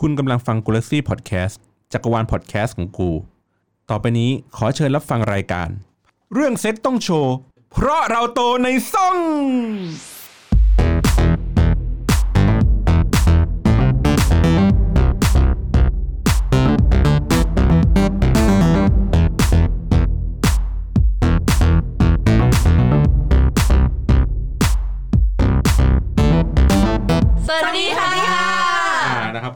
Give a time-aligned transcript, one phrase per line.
[0.00, 1.60] คุณกำลังฟังกูลักซี่พอดแคสต์
[1.92, 3.10] จักรวาลพอดแคสต์ของกู
[3.90, 5.68] ต่อไปนี้ขอเชิญรับฟังรายการ
[6.34, 7.34] เรื่องเซ็กส์ต้องโชว์
[7.72, 9.18] เพราะเราโตในซ่อง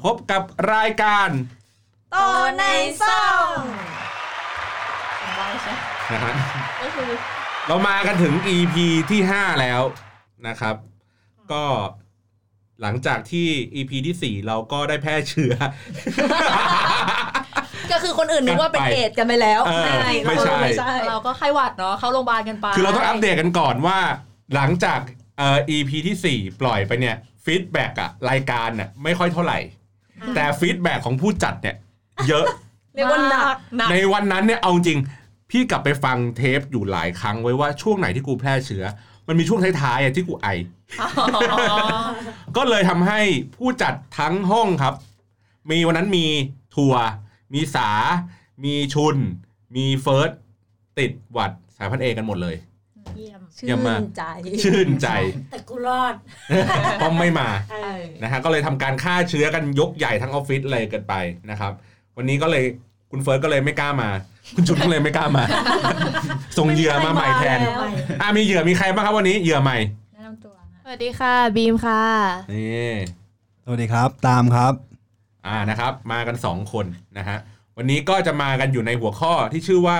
[0.04, 0.42] พบกับ
[0.74, 1.28] รายการ
[2.12, 2.16] โต
[2.58, 2.64] ใน
[3.02, 3.58] ซ่อง
[6.12, 6.34] นะฮะ
[6.82, 7.10] ก็คือ
[7.68, 8.76] เรามากันถึง EP
[9.10, 9.82] ที่ 5 แล้ว
[10.48, 10.76] นะครับ
[11.52, 11.64] ก็
[12.82, 15.54] หลังจากที่ EP ที่ 4 เราก็ได้แพร่เชื้อ
[17.92, 23.98] ก็คือคนอื่นนึกว่าเป็นกันไปเอดส์กันไปแล้วเออไม่ไม่ใช่ไม่ใช่ เราก็ไข้หวัดเนาะเข้าโรงพยาบาลกันไปคือเราต้องอัปเดตกันก่อนว่า
[24.54, 25.00] หลังจาก
[25.38, 29.58] เอ่อ EP ที่ 4 ปล่อยไปเนี่ย feedback อะรายการน่ะไม่ค่อยเท่าไหร่
[30.34, 31.76] แต่ feedback ของผู้จัดเนี่ย
[32.28, 32.46] เยอะ
[32.94, 34.98] เรียกว่าหนักหนักในวันนั้นเนี่ยเอาจริง
[35.50, 38.84] พี่กลับไปฟังเทปอยู่หลายครั้งไว้ว่าช่วงไหนที่กูแพร่เชื้อ
[39.28, 40.48] มันมีช่วงท้ายๆอะที่กูไอ
[42.56, 43.20] ก็เลยทำให้
[43.56, 44.94] ผู้จัดทั้งห้องครับ
[45.70, 46.26] มีวันนั้นมี
[46.74, 47.04] ทัวร์
[47.54, 47.90] มีสา
[48.64, 49.16] มีชุน
[49.76, 50.30] มีเฟิร์ส
[50.98, 52.71] ติดหวัดสายพันธุ์เอกันหมดเลยเยี่ยม
[53.58, 54.24] ชื่เยี่ยมมากนใจ
[54.64, 55.08] ชื่นใจ
[55.50, 56.14] แต่กูรอด
[56.98, 61.14] เพราะไม่มาเออนะฮะก็เลยทำการฆ่าเชื้อกันยกใหญ่ทั้งออฟฟิศเลยเกินไป
[61.50, 61.72] นะครับ
[62.16, 62.64] วันนี้ก็เลย
[63.10, 64.10] คุณเฟิร์สก็เลยไม่กล้ามา
[64.54, 65.44] คุณชุนก็เลยไม่กล้ามา
[66.58, 67.88] ส่งเหยื่อมาใหม่แทนไม่
[68.20, 69.78] อะมีเหยื่อมีใครบ้างครับวันนี้เหยื่อใหม่
[70.12, 72.02] แนะนำตัวนะสวัสดีค่ะบีมค่ะ
[72.52, 72.90] นี่
[73.64, 74.72] สวัสดีครับ ตามครับ
[75.46, 76.86] อ่านะครับ มากันสองคน
[77.18, 77.38] นะฮะ
[77.76, 79.98] วันนี้ก็จะมากันอยู่ในหัวข้อที่ชื่อว่า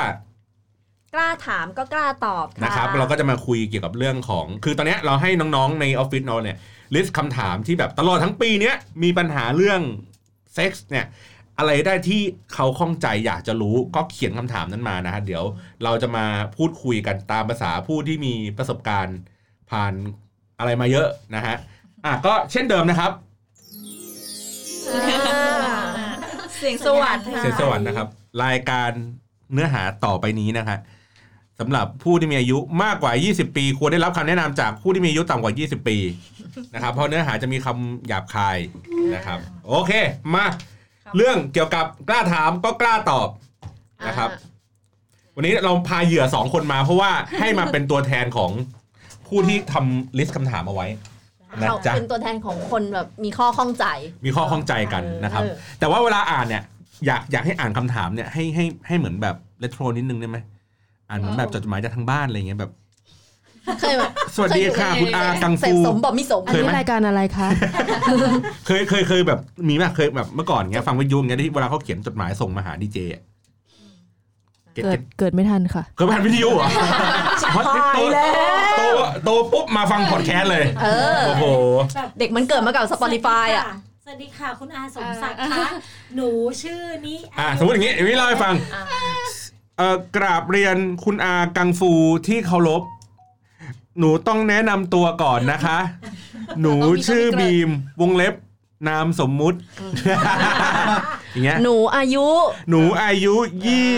[1.14, 6.56] กล้าถามก็กล้าตอบะนะครับ เราก็จะมาคุยเกี่ยวกับเรื่องของ คือตอนเนี้ยเราให้น้องๆในออฟฟิศเราเนี่ย
[6.94, 9.80] ลิสต์คำถามที่แบบตลอดทั้งปีเนี้ยมีปัญหาเรื่อง
[10.54, 11.06] เซ็กส์เนี่ย
[11.58, 12.22] อะไรได้ที่
[12.54, 15.44] เขาข้องใจอยากจะรู้ก็เขียนคำถามนั้นมานะฮะเดี๋ยว
[15.84, 19.18] เราจะมาพูดคุยกันตามภาษาผู้ที่มีประสบการณ์
[19.70, 19.92] ผ่าน
[20.58, 21.56] อะไรมาเยอะนะฮะ
[22.04, 23.12] อะก็เช่นเดิมนะครับ
[24.92, 26.12] อ่า
[26.56, 28.08] เสียงสวัสดิ์เสียงสวรรค์นะครับ
[28.44, 28.90] รายการ
[29.52, 30.76] เนื้อหาต่อไปนี้นะคะ
[31.62, 35.96] สำหรับผู้ที่มีอายุมากกว่า 20 ปี ควรได้รับคำแนะนำจากผู้ที่มีอายุต่ำกว่า 20 ปี
[36.74, 38.58] นะครับเพราะเนื้อหาจะมีคำหยาบคาย
[39.14, 39.92] นะครับ โอเค
[40.34, 40.46] มา
[41.16, 43.28] เรื่องเกี่ยวกับกล้าถามก็กล้าตอบ
[44.08, 44.30] นะครับ
[45.36, 48.50] วันนี้เราพาเหยื่อสองคนมา เพราะว่าให้มาเป็นตัวแทนของ
[49.28, 50.86] ผู้ที่ทำลิสต์คำถามเอาไว้
[51.60, 53.86] นะเขาจ๊ะเป็นตัวแทนของคนแบบมีข้อข้องใจ
[54.24, 56.62] มีข้อข้องใจกันนะครับเออแต่ว่าเวลาอ่านเนี่ย
[57.06, 60.38] อยากอยากให้อ่านคำถามเนี่ยให้ให้ให้เหมือนแบบเลโทรนิดนึงได้ไหม
[61.12, 62.72] อ่านเหมือนแบบจดหมายจากทางบ้านอะไรเงี้ยแบบ
[63.80, 67.48] เคยแบบสวัสดีค่ะคุณอากังเสพฟูสมบอกมิสมอันเคยนี้ไหมรายการอะไรคะ
[68.66, 73.22] เคยเคยเคยแบบมีไหมเคยแบบเมื่อก่อนเงี้ยฟังวิทยุเงี้ยที่เวลาเขาเขียนจดหมายส่งมาหาดีเจอะ
[74.74, 76.68] เก็ตเกิเก็ดตเกิดไม่ทันค่ะเคยผ่านวิทยุเหรอ
[77.94, 78.00] โต
[78.76, 78.82] โต
[79.24, 81.44] โตปุ๊บมาฟังพอดแคสต์เลยเออโอ้โห
[81.96, 83.66] แบบเด็กมันเกิดมากับ Spotify อะ
[84.04, 85.66] สวัสดีค่ะ คุณอาสมศักดิ์คะ
[86.16, 86.28] หนู
[86.62, 88.84] ชื่อนี้อะสมมติอย่างงี้อย่างนี้เล่าให้ฟังเอ่อ
[90.16, 91.92] กราบเรียนคุณอากังฟู
[92.26, 92.82] ที่เคารพ
[93.98, 95.78] หนูต้องแนะนำตัวก่อนนะคะ
[96.60, 96.74] หนู
[97.06, 97.70] ชื่อบีม
[98.00, 98.34] วงเล็บ
[98.88, 99.58] นามสมมุติ
[101.32, 102.26] อย่างเงี้ยหนูอายุ
[102.70, 103.34] หนูอายุ
[103.66, 103.88] ยี่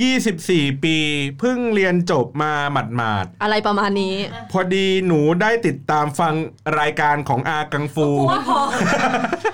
[0.00, 0.96] ยี่สิบสี่ปี
[1.38, 6.34] เพิ่งเรียนจบมาหมาดอะไรประมาณนี้ๆพอดีหนูได้ติดตามฟัง
[6.80, 8.58] รายการของอากังฟูกูว่าพอ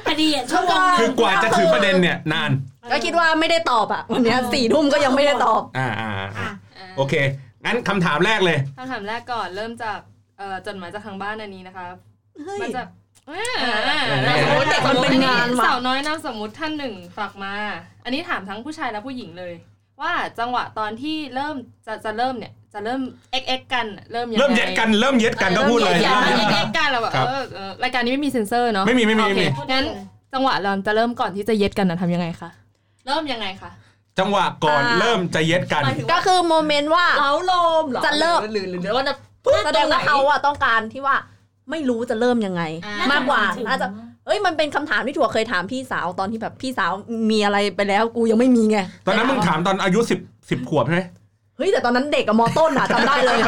[0.07, 2.51] พอดีอะชั่วโมงคือกว่าจะถึงประเด็นเนี่ยนาน
[2.91, 6.49] ก็คิดว่าไม่ได้ตอบอะวันเนี้ยสี่ทุ่มก็ยังไม่ได้ตอบ อ่าอ่าอ่าอะ
[6.97, 7.15] โอเค
[7.65, 9.99] งั้นคำถามแรกเลยคำถามแรกก่อนเริ่มจาก
[10.39, 11.87] เอ่อจดหมายจากทางบ้านอันนี้นะคะ
[12.45, 12.87] เฮ้ยมาจาก
[13.29, 17.53] อ่าโอ้ยเด็กมันเป็นงานว่ะสาวน้อยนามสมมุติท่านหนึ่งฝากมา
[18.05, 19.53] อันนี้ถามทั้งผู้ชายและผู้หญิงเลย
[20.01, 23.01] ว่าจังหวะตอนที่เริ่มจะจะเริ่มเนี่ยจะเริ่ม
[23.43, 29.85] x x กันเริ่มยังไงเริ่มเย็ดกันเริ่มเย็ดกันก็พูดเลยเริ่มเริ่มเย็เย็ดดกันกันเราแบบครับเออเออรายการนี้ไม่มีเซ็นเซอร์เนาะไม่มีไม่มีโอไม่เคมีงั้น
[30.33, 32.51] จังหวะเราจะเริ่มก่อนที่จะเย็ดกันนะทำยังไงคะ
[33.07, 33.71] เริ่มยังไงคะ
[34.19, 35.83] จังหวะก่อนอ่า เริ่มจะเย็ดกัน
[36.13, 37.53] ก็คือโมเมนต์ว่า เล้าโล
[37.83, 39.15] มเหรอจะเริ่มหรือหรือหรือว่าจะ
[39.67, 41.17] แสดงว่าเขาอะต้องการที่ว่า
[41.71, 43.89] ไม่รู้จะเริ่มยังไง อ่าม มากกว่าถึงน่าจะ
[44.27, 46.93] เอ้ยมันเป็นคำถามที่ถั่วเคยถามพี่สาวตอนที่แบบพี่สาว
[47.31, 50.19] มีอะไรไปแล้วกูยังไม่มีไงตอนนั้นมึงถามตอนอายุสิบ
[50.51, 51.03] สิบขวบใช่ไหม
[51.57, 53.39] เฮ้ยแต่ตอนนั้นเด็กกับมอต้นอะจำได้เลย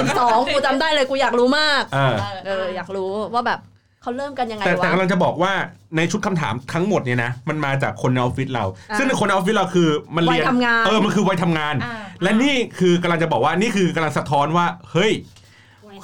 [0.00, 2.14] สิบสองกูจำได้เลยกูอยากรู้มาก เออ
[2.46, 3.60] เอออยากรู้ว่าแบบ
[4.02, 5.52] เขาเริ่มกันยังไงแต่แต่วะกำลังจะบอกว่า
[5.96, 11.74] ในชุดคำถามทั้งหมดเนี่ยนะมันมาจากคนในออฟฟิศเราอ่าซึ่งในคนในออฟฟิศเราคือมันเรียนวัยทำงานเออมันคือวัยทำงาน
[12.22, 15.12] และนี่คือกำลังจะบอกว่านี่คือกำลังสะท้อนว่า เฮ้ย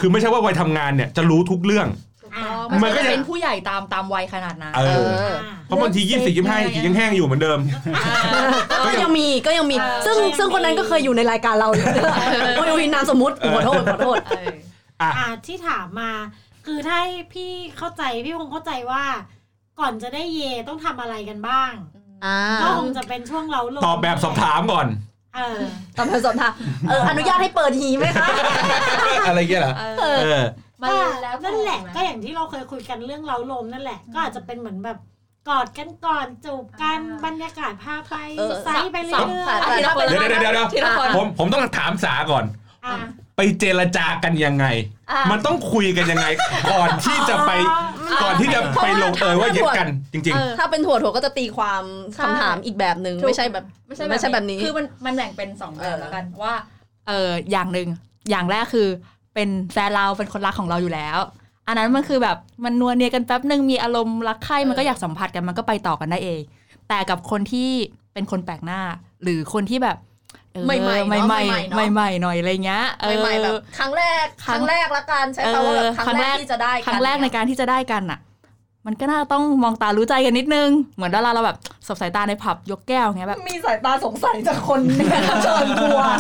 [0.01, 1.89] คือไม่ใช่ว่าวัยทำงานเนี่ยจะรู้ทุกเรื่อง
[2.23, 5.35] ถูกต้องไม่มันก็ใช่ยังเป็นผู้ใหญ่ตามตามวัยขนาดนั้นเออเออ
[5.67, 7.59] เพราะบางทียี่สิบยี่ห้ายังแห้งอยู่เหมือนเดิม
[8.87, 11.69] ก็ยังมีก็ยังมี ซึ่งซึ่งคนนั้นก็เคยอยู่ในรายการเรา
[12.57, 14.57] โอ้ยโอ้ยนามสมมติขอโทษขอโทษเออ
[15.03, 16.11] อะอ่าที่ถามมา
[16.69, 19.05] คือถ้าให้พี่เข้าใจพี่คงเข้าใจว่า
[19.81, 21.73] ก่อนจะได้เยต้องทำอะไรกันบ้าง
[22.25, 24.87] อ่าก็คงจะเป็นช่วงเราลงตอบแบบสอบถามก่อน
[25.35, 25.59] เออ
[25.97, 26.53] ตอบคำสอบถาม
[26.89, 28.29] เอออนุญาตให้เปิดหีไหมคะ
[29.27, 29.85] อะไรเงี้ยเหรอเอ
[30.15, 30.43] อเออ
[30.83, 34.99] มันก็แล้วนั่นแหละต่ก็อย่างที่เราเคยคุยกันเรื่องเราลมนั่นแหละ ก็อาจจะเป็นเหมือนแบบ
[35.49, 42.95] กอดกันก่อนจูบกันบรรยากาศพาไปเออไซส์ไปเรื่สัอมยผัสทีละคนเดี๋ยวเดี๋ยวเดี๋ยวเดี๋ยวทีละคนผมผมต้องถามสาก่อนๆอะ
[43.41, 44.67] ไปเจรจากันยังไง
[45.11, 46.27] อะมันต้องคุยกันยังไง
[46.73, 47.51] ก่อนที่จะไป
[48.23, 51.83] ก่อนที่จะไปลงเอยว่าเย็ดกันจริงเออถ้าเป็นถั่วถั่วก็จะตีความ
[52.15, 56.55] ใช่คำถามอีกแบบหนึ่งถูกไม่ใช่แบบไม่ใช่ไม่ใช่แบบนี้ คือมันมันแบ่งเป็นสองแบเอบอแล้วกันว่า
[57.09, 57.89] เอออย่างหนึ่ง
[58.31, 58.89] อย่างแรกคือ
[59.35, 61.19] เป็นแฟนเราเป็นคนรักของเราอยู่แล้ว
[61.67, 66.41] อันนั้นมันคือแบบมันนัวเนียกันแป๊บหนึ่งมีอารมณ์รักใคร่มันก็อยากสัมผัสกันมันก็ไปต่อกันได้เอง
[66.89, 67.71] แต่กับคนที่
[68.13, 68.81] เป็นคนแปลกหน้า
[69.23, 69.97] หรือคนที่แบบ
[70.67, 78.21] เออใหม่ๆเนอะใหม่ใหม่ๆๆเนอะใหม่ๆหน่อยอะไรเงี้ยเออใหม่ๆแบบครั้งแรกคครั้รั้งงแรกละกันใช้คำว่าแบบเออครั้งแรกครั้งแรกที่จะได้ครั้งแรกในการที่จะได้กันอะ
[78.87, 81.57] มันก็น่าต้องมองตารู้ใจกันนิดนึง เหมือนเวลาเราแบบ
[81.87, 86.15] สบสายตาในผับยกแก้วเงี้ยแบบมีสายตาสงสัยจากคนแขกรับเชิญกูอะ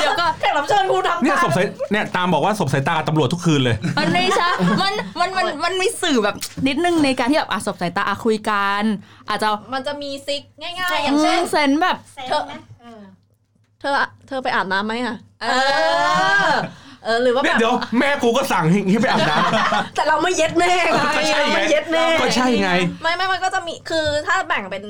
[0.00, 4.48] เดี๋ยวก็แขกรับเชิญกูทำๆเนี่ยตาสบสายเนี่ยตามบอกว่าสบสายตาตำรวจทุกคืนเลย มันไม่ใช่
[4.82, 6.36] มันมันมันมันมีสื่อแบบ
[6.68, 8.82] นิดนึงในการที่แบบอะสบสายตาอะคุยกัน
[9.28, 13.00] อาจจะมันจะมีซิกง่ายๆ อย่างเช่นเซนแบบเซ็นไหมเออ
[13.80, 13.92] เธอ
[14.26, 15.46] เธอไปอาบน้ำไหมอะเอ
[16.50, 16.52] อ
[17.04, 19.36] เออหรือว่าเนี่แบยบเดี๋ยวแม่กูก็สั่งให้ให้ไปอาบน้
[19.96, 22.70] แต่เราไม่เย็ดแม่ไงก็ใช่ไงไม่เย็ดแม่ำก็ใช่ไง
[23.02, 24.84] ไม่ไม่มันก็จะมีคือถ้าแบ่งเป็น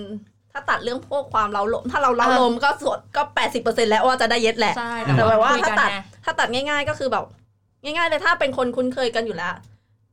[0.52, 7.24] ถ้าตัดเรื่องพวกความเล้าลมถ้าเราเล้าลมก็ส่วนก็แปดสิบเปอร์เซ็นแล้วว่าจะได้เย็ดแหละ ใช่แต่แบบว่าคุยถ้ากันตัดไง ถ้าตัดง่าย ๆ ก็คือแบบ
[7.82, 9.54] ง่าย ๆ เลยถ้าเป็นคนคุ้นเคยกันอยู่แล้ว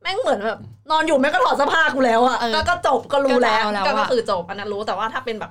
[0.02, 0.58] แม่งเหมือนแบบ
[0.90, 5.50] นอนอยู่แม่งก็ถอดเสื้อผ้ากูแล้วอะเออก็ก็จบก็รู้แล้วก็เอาแล้วก็ก็อะคือจบอันนั้นรู้แต่ว่าถ้าเป็นแบบ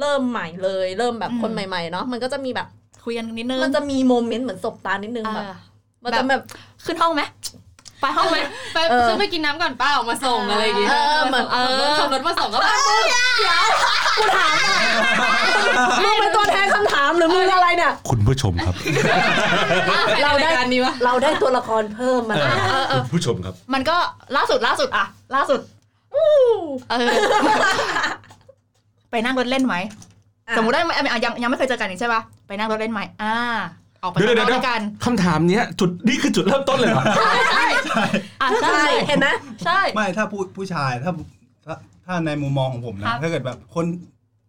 [0.00, 2.68] เริ่มใหม่เลย เริ่มแบบอืมคนใหม่ๆเนาะมันก็จะมีแบบ
[3.04, 5.54] คุยกันนิดนึงมันจะมีโมเมนต์เหมือนสบตานิดนึงเอแบบอ
[6.04, 6.42] มันจะแบบ
[6.84, 7.22] ขึ้นห้องไหม
[8.00, 8.38] ไปห้องไหม
[8.74, 11.58] ไปเออขึ้นไปกินน้ำก่อนป้าออกมาส่งอะไรอย่างงี้เออเหมือนเอ
[11.90, 12.70] อขับรถมาส่งก็แบบ
[14.18, 14.84] กูถามหน่อย
[16.02, 18.74] มึงเป็นตัวแทนคำถามหรือมึงอะไรเนี่ยคุณผู้ชมครับ
[20.22, 23.96] เราได้รายการนี้วะเราได้ตัวละครเพิ่มมาแล้วเออเออคุณผู้ชมครับ มันก็
[24.36, 25.04] ล่าสุดล่าสุดอะ
[25.34, 25.60] ล่าสุด
[26.90, 27.06] เออ
[29.14, 29.76] ไปนั่งรถเล่นไหม
[30.56, 33.34] สมมติได้ไหมอะยังยังไม่เคยเจอกันนี่ใช่ป่ะไปนั่งรถเล่นไหมอ่า
[34.02, 37.16] ออกไปเดี๋ยวข้างเดี๋นยวอกเดี๋ด้ยววยกันคำถามเนี้ยจุดนี่คือจุดเริ่มต้นเลยเหรออะ
[37.52, 37.64] ใช่
[38.62, 39.28] ใช่เห็นไหม
[39.64, 41.12] ใช่ไม่ถ้าผู้ผู้ชายถ้า
[41.66, 41.74] ถ้า
[42.06, 43.84] ถ้าในมุมมองของผมคนะรับถ้าเกิดแบบคน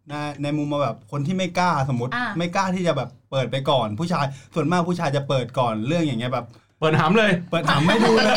[0.09, 0.13] ใน
[0.43, 4.25] ในมุมมองแบบคนที่ไม่กล้าสมมติอ่าไม่กล้าที่จะแบบเปิดไปก่อน ผู้ชาย
[4.55, 6.45] ส่วนมากผู้ชายจะเปิดก่อนเรื่องอย่างเงี้ยแบบ
[6.79, 8.35] เปิดหามเลย เปิดถามไม่ดูเลย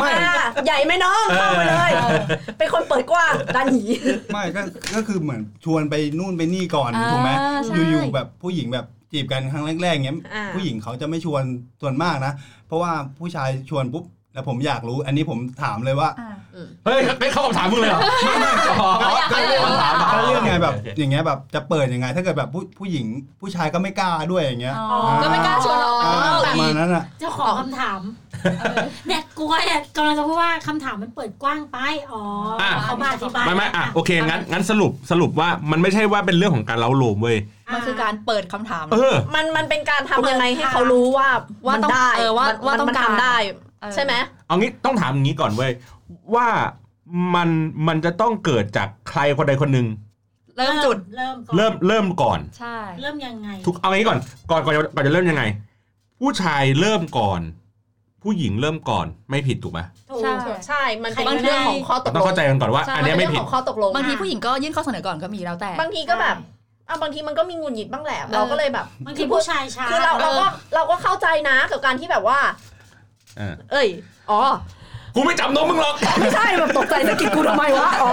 [0.00, 0.36] ไม่ อ่า
[0.66, 1.92] ใหญ่ไหมน้องเข้าไปเลย
[2.58, 3.84] เป็นคนเปิดกว้างด้านหนี
[4.32, 4.62] ไม่ก็
[4.94, 7.30] ก็คือเหมือนชวนไปนู่นไปนี่ก่อนอ่าถูกไหม
[7.66, 11.42] ใช่อยู่ๆแบบผู้หญิงแบบจีบกันครั้งแรกๆเงี้ยอ่า ผู้หญิงเขาจะไม่ชวน
[11.80, 12.32] ส่วนมากนะ
[12.66, 16.34] เพราะว่าผู้ชายชวนปุ๊บ แล้วผมอยากรู้ อันนี้ผมถามเลยว่าอ่า
[16.84, 18.00] เฮ้ยไม่เข้าคำถามมึงเลยเหรอ
[18.80, 18.90] อ๋อ
[19.32, 23.06] ก็เรื่องคำถามอะก็เรื่องไงแบบโอเคอย่างเงี้ยแบบจะเปิดยังไง ถ้าเกิดแบบผู้ผู้หญิง
[23.40, 28.00] ผู้ชายก็ไม่กล้าด้วยอย่างเงี้ยอ๋อก็ไม่กล้าชวนเราอ่าอ๋อประมาณนั้นอะเจ้าของคำถาม
[29.06, 31.78] เนี่ยกลัวเนี่ยกำลังจะพูดว่าคำถามมันเปิดกว้างไป
[32.12, 32.22] อ๋อ
[32.62, 37.36] อะเขามาอธิบายไม่ไม่อะโอเคงั้นงั้นสรุปสรุปว่ามันไม่ใช่ว่าเป็นเรื่องของการเล้าโลมเว้ย
[37.72, 41.28] มันคือการเปิดคำถามเออมันมันเป็นการทำยังไงให้เขารู้ว่า
[41.66, 43.58] ว่ามันต้องได้เออว่ามันว่าต้องมันการทำได้เออ
[43.94, 44.12] ใช่ไหม
[44.46, 45.72] เอางี้ต้องถามอย่างนี้ก่อนเว้ย
[46.34, 46.48] ว่า
[47.34, 47.48] มัน
[47.88, 49.86] มันจะต้องเกิดจากใครคนใดคนหนึ่ง
[50.56, 54.18] เริ่มจุดเริ่มก่อนเริ่มเริ่มก่อน ใช่ เริ่มยังไง ทุกเอางี้ก่อน
[54.50, 55.42] ก่อนก่อนจะก่อนจะเริ่มยังไง
[56.20, 57.40] ผู้ชายเริ่มก่อน
[58.22, 60.32] ผู้หญิงเริ่มก่อนไม่ผิดถูกไหมถูกใช่
[60.66, 66.36] ใช่ มันเป็นใครก็เรื่องได้ของข้อตกต้ลองงเข้าใจกันก่อนว่าใช่อันเนี้ยเป็ไม่นเรื่ผิดของข้อตกลงบางทีผู้หญิงก็ยื่นข้อเสนอก่อนก็มีแล้วแต่ บางทีก็แบบ
[66.88, 72.38] อะบางทีมันก็มีงุนหงิดบ้างแหละเราก็เลยแบบบางทีผู้ชายช้าคือเราเราก็เราก็เข้าใจนะกับการที่แบบว่า
[73.38, 73.88] เออเอ้ย
[74.30, 74.40] อ๋อ
[75.14, 78.12] กูไม่จับนมมึงหรอก ไม่ใช่แบบตกใจสะกิดกูทำไมวะ อ๋อ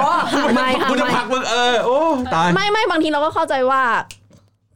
[0.55, 1.97] ไม่ค่ะกูจะไม่ผลักมึงเออ โอ้
[2.33, 3.81] ตาย ไม่ไม่บางทีเราก็เข้าใจว่า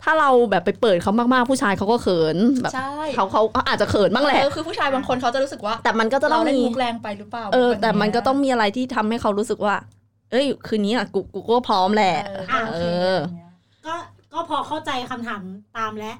[0.04, 9.76] ถ้าเราแบบไปเปิดเขามากๆ ผู้ชายเขาก็เขินแบบใช่เขาเขาเขาอาจจะเขินบ้างแหละเออคือผู้ชายบางคนเขาจะรู้สึกว่า แต่มันก็จะต้เราองเล่นมีมุกแรงไปหรือเปล่า เออแบบแต่มันก็เยต้องมีอะไรที่ทำให้เขารู้สึกว่า
[10.32, 12.84] เอ้ย คืนนี้อะกูกูก็พร้อมแหละ เอออะโอเอเค
[13.14, 13.16] อ
[13.86, 13.96] ก็
[14.34, 15.42] ก็พอเข้าใจคำถาม
[15.78, 16.18] ตามแล้ว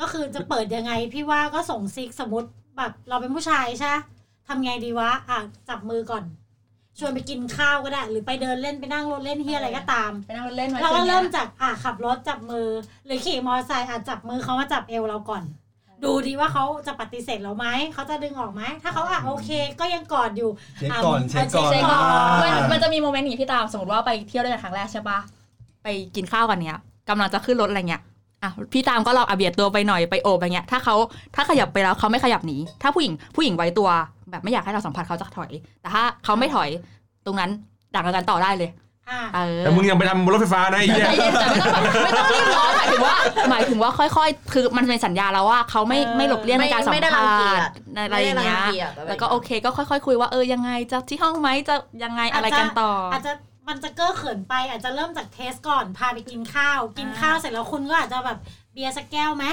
[0.00, 4.02] ก็คือจะเปิดยังไงพี่ว่าก็ส่งซิกสมมติ แบบเราเป็นผู้ชายใช่ปะ
[4.48, 5.38] ทำไงดีวะอะ
[5.68, 6.24] จับมือก่อน
[6.98, 12.68] ชวนไปกินข้าวก็ได้ หรือไปเดินเล่นไปนั่งรถเล่นเฮียอะไรก็ตามไปนั่งรถเล่นไหมเราก็คืนนี้ยเริ่มจากอะขับรถจับมือ
[13.06, 15.44] หรือขี่มอเตอร์ไซค์อะจับมือเขามาจับเอวเราก่อน
[16.04, 19.50] ดูดีว่าเขาจะปฏิเสธเราไหมเขาจะดึงออกไหมถ้าเขาอะโอเค
[19.80, 22.02] ก็ยังกอดอยู่เช็คก่อนอะเช็คก่อนเช็คก่อน
[22.42, 25.18] มันอ่ามันจะมีโมเมนต์อย่างนี้พี่ตามสมมติว่าไปเที่ยวด้วยกันครั้งแรกใช่ปะ
[25.82, 28.02] ไปกินข้าวกันเนี้ยกำลังจะขึ้นรถอะไรเงี้ย
[28.42, 30.94] อะพี่ตามก็ลองอาเบียดตัวไปหน่อยไปโอบอะไรเงี้ยถ้าเขา
[31.34, 33.88] ถ้าขยับไปแล้วเขาไม่ขยับหนีถ้าผู้หญิงผู้หญิงไว้ตัว
[34.30, 36.68] แบบไม่อยากให้เราสัมผัสเขาจะถอย แต่ถ้าเขาไม่ถอย
[37.26, 37.50] ตรงนั้น
[37.94, 38.70] ดักกันต่อได้เลย
[39.10, 43.14] อะเออแต่มึงยังไปทำบนรถไฟฟ้านะไอ้เหี้ยใจเย็นแต่ไม่ต้องแบบไม่ต้องรีบร้อนหมายถึงว่า
[43.50, 53.32] หมายถึงว่าค่อยๆ คือมันเป็นสัญญาแล้วว่าเขาไม่ไม่หลบเลี่ยงในการสัมไม่ได้ภารังเกียษจณ์อะไรอย่างเงี้ยไม่ได้รังกีจอะไรแล้วก็โอเคก็ค่อยๆ คุยว่าเออยังไงจะที่ห้องไหมจะยังไงอะไรกันต่อออาจจะ
[53.68, 58.38] มันจะเก้อเขินไปอาจจะเริ่มจากเทสก่อนพาไปกินข้าว กินข้าวเสร็จแล้วคุณก็อาจจะแบบ
[58.72, 59.44] เบียร์สักแก้วไหม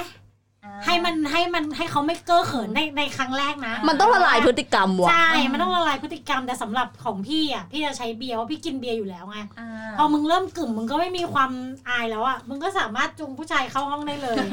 [0.84, 11.50] ให้มันให้มันให้เขาไม่เก้อเขินในในครั้งแรกนะมันต้องละลายพฤติกรรมว่ะใช่มันต้องละลายพฤติกรรมแต่สำหรับของพี่อะพี่จะใช้เบียร์เพราะพี่กินเบียร์อยู่แล้วไงอ่าพอมึงเริ่มกึ่มมึงก็ไม่มีความ
[11.88, 14.44] อายแล้วอะมึงก็สามารถจูงผู้ชายเข้าห้องได้เลย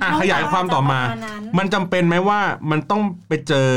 [0.00, 3.68] อะขยายความต่อมาประณนั้นมันจำเป็นไหมว่ามันต้องไปเจอ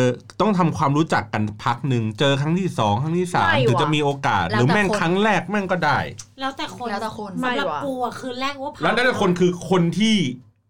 [0.41, 5.99] ต้องทำความรู้จักกันพักหนึ่งเจอครั้งที่สองครั้งที่สามไม่ถึงว่ะจะมีโอกาสแล้หวรือแต่แม่งคนครั้งแรกแม่งก็ได้
[6.39, 10.15] แล้วแต่คนแล้วแต่คนไม่สำหรับว่ะกูอะคืนแรกว่าผ่าแล้วนั่นคนคือคนที่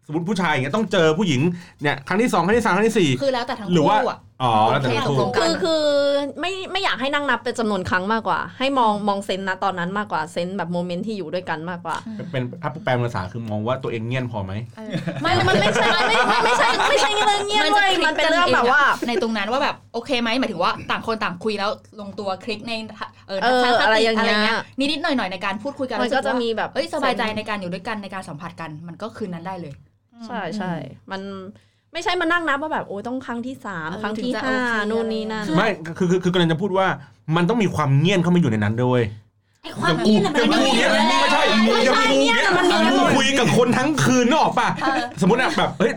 [0.06, 1.40] สมมติผู้ชายอย่างเงี้ยต้องเจอผู้หญิง
[1.82, 5.82] เนี่ยครั้งที่สองครั้งที่สามครั้งที่สี่คือแล้วแต่ทั้งหรือว่าคู่อะอ๋อแล้วแต่โอเคคู่ตกลงคือคือ
[6.40, 11.96] ไม่ไม่อยากให้นั่งนับเป็นจำนวนครั้งมากกว่า ให้มองมองเซนต์นะตอนนั้นมากกว่าเซนต์แบบโมเมนต์ที่อยู่ด้วยกันมากกว่า
[12.30, 14.52] เป็นถ้าแปลเป็นภาษาคือมองว่าตัวเองเงียนพอไหม
[15.22, 21.70] ไม่มันไม่ใช่ไม่ไม่ไม่ใช่ไม่ใช่เรื่องเงียบจะเว้ยคลิกมันเป็นเรื่องแบบว่า ในตรงนั้นว่าแบบโอเคไหมหมายถึงว่าต่างคนต่างคุยแล้ว
[22.00, 22.72] ลงตัวคลิกใน
[23.28, 29.74] เออเออทัศนคติอะไรอย่างเงี้ย นิดๆหน่อยๆในการพูดคุยกันมันก็จะมีแบบ เอ้ยสบายใจในการอยู่ด้วยกันในการสัมผัสกันมันก็คืนนั้นได้เลย
[30.26, 30.72] ใช่ใช่
[31.10, 31.20] มัน
[31.92, 35.68] ไม่ใช่มานั่งนับว่าแบบโอ้ยต้องครั้งที่สามเออครั้งที่ถึงจะห้าโอเคนู่นนี่นั่นไม่
[35.98, 36.86] คือคือคือกำลังจะพูดว่า
[37.36, 39.02] มันต้องมีความเงียนเข้ามาอยู่ในนั้นด้วย
[39.62, 42.38] ไอ้ความนี้น่ะมันอย่างไม่กูมีเนี้ยอยู่แล้วไม่ใช่มึงอย่างกูเนี้ย
[42.90, 44.68] มึงคุยกับคนทั้งคืนนึกออกป่ะ
[45.20, 45.92] สมมติอะแบบเฮ้ย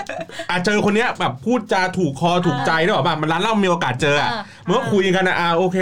[0.50, 5.78] อาเจอคนเนี้ยแบบพูดจาถูกคอถูกใจนึกออกป่ะมันร้านเหล้ามีโอกาสเจออะอ่ามันก็คุยกันอะอ่าโอเค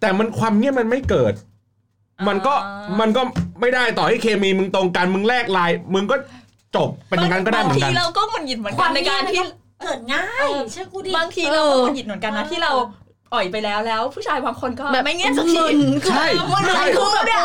[0.00, 1.32] แต่มันความเงียบมันไม่เกิด
[2.28, 3.22] มันก็อ่ามัมันก็
[3.60, 6.16] ไม่ได้ต่อให้เคมีมึงตรงกันมึงแลกไลน์มึงก็
[6.76, 9.44] จบเป็นอย่างนั้นก็ได้เหมือนกันบางทีเราก็หงุดหงิดเหมือนคกัวานมในนี้การมันที่ก็
[9.82, 12.72] เกิดง่ายเชื่อกูดิบางทีเราก็หงุดหงิดเหมือนกันนะที่เรา
[13.34, 15.62] อ่อยไปแล้วแล้ว ผู้ชายบางคนก็แบบไม่เงี้ยสักที
[16.10, 17.40] ใช่มันใช่คือแบบเนี่ย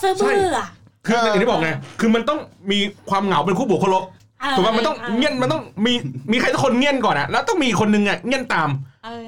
[0.00, 0.60] เสื้อเบื่อ
[1.06, 2.38] คืออย่างที่บอกไงคือมันต้อง
[2.70, 2.78] มี
[3.10, 4.04] ความเหงาเป็นคู่บวกคู่ลบ
[4.40, 5.92] เออถูกป่ะมันต้องเงียนมันต้องมี
[6.32, 8.68] มีใครสักคนเงียนก่อนอะแล้วต้องมีคนนึงอะเงียนตาม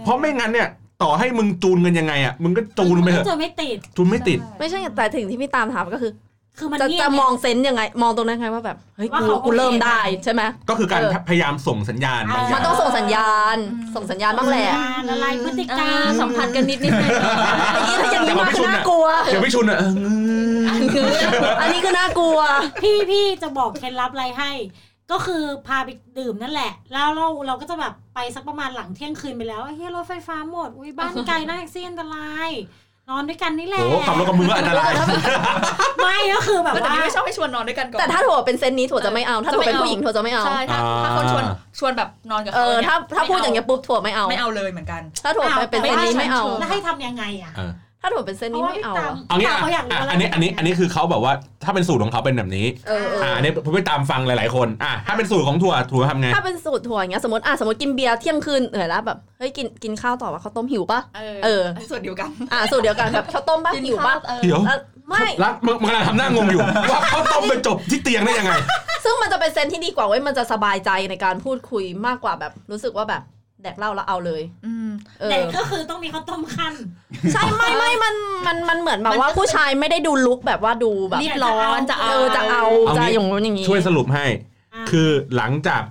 [0.04, 0.68] เพราะไม่งั้นเนี่ย
[1.02, 6.12] ต่อให้มึงจูนกันยังไงอะมึงก็จูนไปเถมัอะจะไม่ติดจูนไม่ติด ไม่ใช่แต่ถึงที่พี่ตามถามก็คือ
[6.58, 13.56] คือมันจะเงียบจะมองเซนต์ยังไง มองตรงนั้นไงว่าแบบเฮ้ยว่ากูเขาโอเคกูเริ่มได้ใช่ไหมก็คือการเออพยายามส่งสัญญาณบางอมัย่านงต้องส่งสัญญาณ
[13.94, 14.68] ส่งสัญญาณบ้างแหละ
[15.08, 17.10] ละลายพฤติกรรมสัมผัสกันนิดนิดๆหน่อย
[17.74, 19.92] อันนี้ถ้าอย่างนี้มาคือน่ากลัวเดี๋ยวพี่ชุนอะเออ
[21.60, 22.38] อันนี้คือน่ากลัว
[22.82, 24.52] พี่พี่จะบอกเคล็ดลับอะไรให้
[25.12, 32.50] ก็คือพาไปดื่มนั่นแหละ แล้วเราเราก็จะแบบไปสักประมาณหลังเที่ยงคืนไปแล้วเฮ้ยรถไฟฟ้าหมดอุ้ยบ้านไกลน่าแท็กซี่อันตราย
[33.10, 34.90] นอนด้วยกันนี่แหละโอ้ขับรถกับมึงก็อันตราย
[36.02, 41.44] ไม่ก็คือแบบแต่ว่าพี่ไม่ชอบให้ชวนนอนด้วยกันก่อนแต่ถ้าถั่วเป็นเซนต์นี้ถั่วจะไม่เอา ถ้าถั่วเป็นผู้หญิงถั่วจะไม่เอาใช่ถ้าถ้าคนชวน
[41.78, 47.72] ชวนแบบนอนกับเอเขาอนี่ยถ้าถ้าพูดอย่างเงี้เงี้ยปุ๊บถั่วไม่เอาไม่เอาเลยเหมือนกัน ถ้าถั่วเป็นเซนต์นี้ไม่เอาแล้วให้ทำยังไงอะเออ
[48.04, 51.32] ถ้าถั่วเป็นเซนต์เพนี้ราะว่าไม่พี่เอาตามอะเอางี้พี่ตามอะเขาอยากรู้อะอะไรอันนี้อันนี้อันนี้คือเขาแบบว่า
[51.64, 68.52] ถ้าเป็นสูตรของเขาเป็นแบบนี้เออเอออ่าอันนี้ผมไปตามฟังหลาย ๆคนอะถ้าเป็นสูตรของถั่วถั่วทำไงถ้าเป็นสูตรถั่วอย่างเงี้ยสมมติอะสมมติกินเบียร์เที่ยงคืนเหนื่อยแล้วแบบเฮ้ยกินกินข้าวต่อว่าข้าวต้มหิวปะเออเออส่วนเดียวกันอะสูตรเดียวกันแบบข้าวต้มปะหิวปะเออเดี๋ยวแล้วไม่รักมึงมึงกำลังทำหน้างงอยู่ว่าเขาต้องไปจบที่เตียงได้ยังไง
[69.04, 73.22] ซึ่งมันจะเป็นเซนส์ที่ดีกว่าเว้ยมันจะสบายใจในการพูดคุยมากกว่าแบบรู้สึกว่าแบบ
[73.64, 74.90] แดกเหล้าแล้วเอาเลยอืม
[75.20, 76.74] เอแต่อก็คือต้องมีข้าวต้มขั้น
[77.32, 78.14] ใช่ไม่ไม่มัน
[78.46, 84.24] มันมันเหมือนแบบว่าผู้ชายไม่ได้ดูลุกแบบว่าดูแบบรีบร้อนจะเอาเออจะเอาเอาจะงี้อย่างนู้นอย่างนี้ช่วยสรุปให้
[84.74, 85.82] อะคือหลังจาก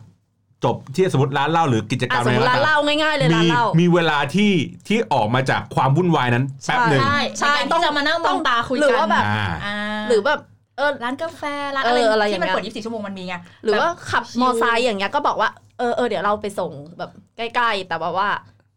[0.63, 4.51] จบที่สมมติร้านเหล้าหรือกิจกรอะรมสอะมไรมติก็ร้านเหตามล้าง่ายๆเลยร้านมีเหล้ามีเวลาที่
[4.87, 9.77] ที่ออกมาจากความวุ่นวายนั้นแป๊บหนึ่งใช่ใช่ใช่ต้ต้อองงจะมานั่งมองตาคุยหรืกัอว่าแบบอ่าอ่า
[10.09, 10.39] หรือแบบ
[10.77, 11.41] เออร้านกาแฟ
[11.75, 15.49] ร้านเออะไรออะไรอที่ย่างมันเงี้ยเปิด24ชั่วโมงมันมีไงหรือว่าขับชิลมอไซค์อย่างเงี้ยก็บอกว่า
[15.79, 18.29] เออเออเดี๋ยวเราไปส่งแบบใกล้ ๆ แต่แบบว่า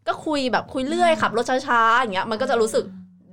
[0.07, 2.85] ก็คุยแบบคุยเรื่อยขับรถช้าๆอย่างเงี้ยมันก็จะรู้สึก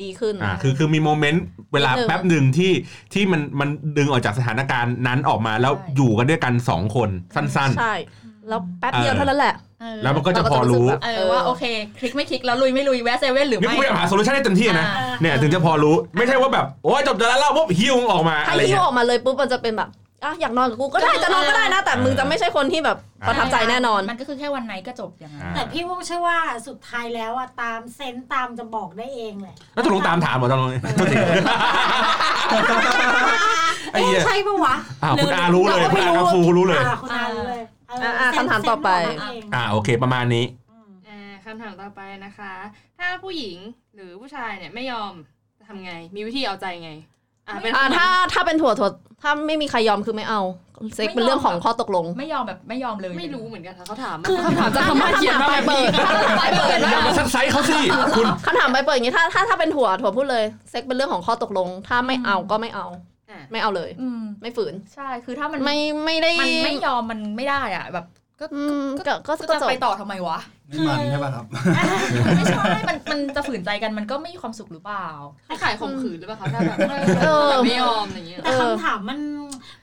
[0.02, 2.72] ดีขึ้นอ่าคือคือมี moment เวลานิดนึงแป๊บหนึ่งที่
[3.12, 3.68] ที่มันมัน
[3.98, 7.94] ดึงออกจากสถานการณ์นั้นออกมาแล้วใช่อยู่กันด้วยกันสองคนสั้นใช่
[8.48, 11.64] แล้วแป๊บเดียวเออเท่านั้นแหละเออๆแล้วมันก็จะพอรู้เราก็จะรู้สึกแบบเออว่าโอเค
[11.98, 19.88] คลิกไม่คลิกแล้วลุยไม่ลุยแวะเซเว่นหรือนี่ไม่กูพยายามหา solution ให้เต็มที่นะอ่าเนี่ยถึงจะพอรู้ไม่ใช่ว่าแบบ โอ้ยจบจากร้านเหล้าปุ๊บหิ้วออกมาถ้าอะไรหิ้วเงี้ยออกมาเลยปุ๊บมันจะเป็นแบบ
[20.24, 26.38] อะอยากนอนกับกูก็ได้จะนอนก็ได้นะ แต่มึงจะไม่ใช่คนที่แบบประทับใจแน่นอน มันก็คือแค่วันไหนก็จบอย่างนั้นอ่าแต่พี่วงเชื่อว่า
[26.68, 31.16] สุดท้ายแล้วอะตามเซนส์ตามจะบอกได้เองแหละแล้วตกลงตามถามเหรอตอนนี้โทษที
[33.92, 42.52] ไอ้เอ๊ะเหี้ยใช่ปะวะอ้าวคุณหอารู้เลยคุณอากับฟูรู้เลยอ่าคุณอารู้เลยเอเอะอะคำถามต่อไปเซนส์ของมันเองอ่าโอเคประมาณนี้อืมอ่าคำถามต่อไปนะคะ
[42.98, 43.56] ถ้าผู้หญิง
[43.94, 45.12] หรือผู้ชายเนี่ยไม่ยอม
[45.58, 46.90] จะทำไง มีวิธีเอาใจไง
[47.48, 48.88] อ่าเป็นอ่าถ้าถ้าเป็นถั่วถั่ว
[49.22, 50.42] ถ้าไม่มีใครยอมคือไม่เอา
[50.94, 55.84] เซ็กเป็นเรื่องของข้อตกลง ไม่ยอมแบบไม่ยอมเลย ไม่รู้เหมือนกันค่ะเขาถามคือคำถามจะคำถามเขียนมาแบบนี้
[56.38, 57.78] ไปเปิดอย่ามาซักไซ้เขาสิ
[58.16, 62.86] คุณคำถามไปเปิดอย่างนี้ถ้าถ้าถ้าเป็นถั่วถั่วพูดเลยเซ็กเป็นเรื่องของข้อตกลง ถ้าไม่เอาก็ไม่เอา
[63.30, 68.06] อะไม่เอาเลยอืมไม่ฝืน ใช่คือถ้ามันไม่ไม่ได้มันไม่ยอมมันไม่ได้อะแบบ
[68.40, 70.38] ก็อืมก็ก็ก็ก็จะจบไปต่อทำไมวะ
[70.68, 71.46] ไม่มันใช่ป่ะครับ
[72.36, 72.56] ไม่ใช่
[72.88, 75.06] มันมันจะฝืนใจกันมันก็ไม่มีความสุขหรือเปล่า
[75.46, 76.78] ให้ขายข่มขืนหรือเปล่าคะถ้าแบบ
[77.22, 79.18] เออแบบไม่ยอมอย่างเงี้ยแต่คำถามมัน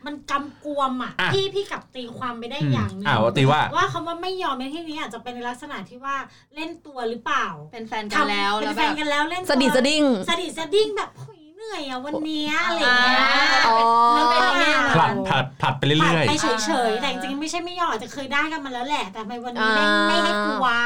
[0.05, 6.15] มันกำกวมอะอะพี่พี่กลับตีความไปได้อืมอย่างหนึงอ่าว่าตีว่าว่าคำว่าไม่ยอมในที่นี้อาจจะเป็นในลักษณะที่ว่า
[6.55, 11.30] เล่นตัวหรือเปล่า เป็นแฟนกันแล้วเป็แล้วนแบแฟนบกันแล้วเล่นตัวสะดิดสะดิ้งสะดิดสะดิ้งแบบโอ้ย
[11.61, 13.19] เหนื่อยอะวันเนี้ยอะไรอย่างเงี้ย
[13.67, 13.77] อ๋อ
[14.15, 14.65] แล้วเป็นยังไง
[14.95, 16.33] ผลัดผลัดผลัดไปเรื่อยไป
[16.65, 20.81] เฉยๆแต่จริงๆไม่ใช่ไม่ยอมอาจจะเคยได้กันมาแล้วแหละ แต่ทำไมวันนี้ไม่อ่าไม่ให้กูวะ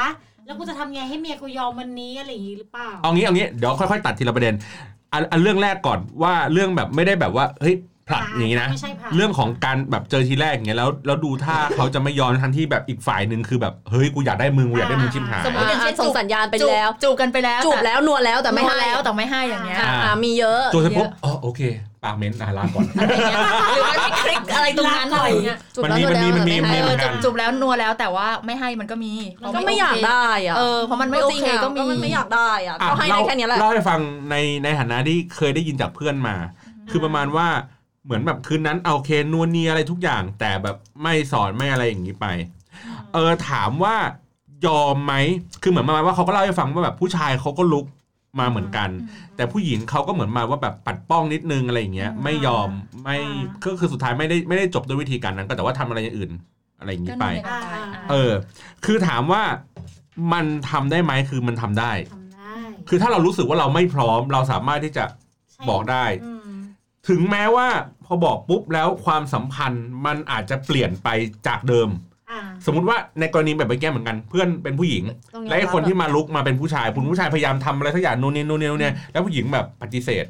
[0.46, 4.54] แล้วกูจะทำไงให้เมียกูยอมวันนี้อะไรอย่างงี้หรือเปล่าๆเอางี้เอางี้เดี๋ยวค่อยๆ ตัดทีละประเด็น
[5.12, 7.74] อันอันเรื่องแรกก่อนว่าเรื่องแบบไม่ได้แบบว่าเฮ้ย
[8.08, 21.60] ผลัดอย่างนี้นะไม่ใช่ผลัดเรื่องของการแบบเจอทีแรกอย่างเงี้ยแล้วแล้วดูท่าเขาจะไม่ยอมทั้งที่แบบอีกฝ่ายหนึ่งคือแบบเฮ้ยกูอยากได้มึงกูอยากได้มึงชิมหายสมมุติอย่างเช่นส่งสัญญาณไปแล้วจูบกันไปแล้วจูบแล้วนวลแล้วแต่ไม่ไม่ให้ให้แล้วแต่ไม่ให้อย่างเงี้ยอ่าอ่ามีเยอะจูบเสร็จปุ๊บอ๋อโอเค
[22.04, 36.36] ปากเหม็นอะลาก่อนอะไรอย่างเงี้ยหรือว่าไม่คลิกอะไรตรงนั้นอะไรอย่างเงี้ยจูบแล้วนวลมันมีแล้วมันมีแต่ไม่ให้มันมีเออจูบจูบแล้วนัวแล้วแต่ว่าไม่ให้มันก็มีมันก็ไม่อยากได้อะเออเพราะมันไม่โอเคก็มีมันไม่อยากได้อะอะก็ให้ได้แค่เนี้ยแหละเล่าให้ฟังในในฐานะที่เคยได้ยินจากเพื่อนมา
[36.90, 37.46] คือประมาณว่า
[38.06, 42.26] เหมือนแบบคืนนั้นเอาโอเคนวลเนียอะไรทุกอย่าง แต่แบบไม่สอนไม่อะไรอย่างนี้ไป
[43.12, 43.96] เออถามว่า
[44.66, 45.14] ยอมไหม
[45.62, 47.86] คือเหมือนประมาณว่าเขาก็เล่าให้ฟังว่าแบบผู้ชายเขาก็ลุก
[48.40, 48.90] มาเหมือนกัน
[49.36, 52.68] แต่ผู้หญิงเขาก็เหมือนมาว่าแบบปัดป้องนิดนึงอะไรอย่างเงี้ย ไม่ยอม
[53.02, 53.16] ไม่
[53.64, 56.32] ก็คือสุดท้ายไม่ได้ไม่ได้จบด้วยวิธีการนั้น ก็แต่ว่าทำอะไรอย่างอื่น
[56.78, 58.32] อะไรอย่างนี้ไปก็นั่นเองเออ
[58.84, 59.42] คือถามว่า
[60.32, 62.52] มันทำได้ไหมคือมันทำได้ทำได้
[62.88, 65.04] คือถ้าเรารู้สึกว่าเราไม่พร้อม เราสามารถที่จะ
[65.52, 66.45] ใช่บอกได้อืม
[67.08, 67.68] ถึงแม้ว่า
[68.06, 71.08] พอบอกปุ๊บแล้วความสัมพันธ์มันอาจจะเปลี่ยนไป
[71.46, 71.88] จากเดิม
[72.30, 80.24] อ่า สมมุติว่าในกรณีแบบเมื่อกี้เหมือนกัน เพื่อนเป็นผู้หญิง ต้องยอมและไอ้คนรับที่มาลุกมาเป็นผู้ชายคุณผู้ชายพยายามทำอะไรสักอย่างนู่นนี่นู่นนี่นู่นนี่แล้วผู้หญิงแบบปฏิเสธ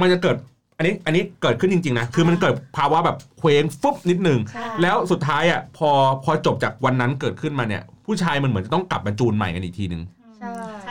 [0.00, 0.36] มันจะเกิด
[0.76, 5.90] อันนี้อันนี้เกิดขึ้นจริงๆนะคือมันเกิดภาวะแบบเคว้งฟุบนิดหนึ่ง ใช่ แล้วสุดท้ายอะพอ
[6.24, 10.23] พอจบจากวันนั้นเกิดขึ้นมาเนี่ย ผู้ชายมันเหมือนจะต้องกลับมาจูนใหม่กันอีกทีหนึ่งใช่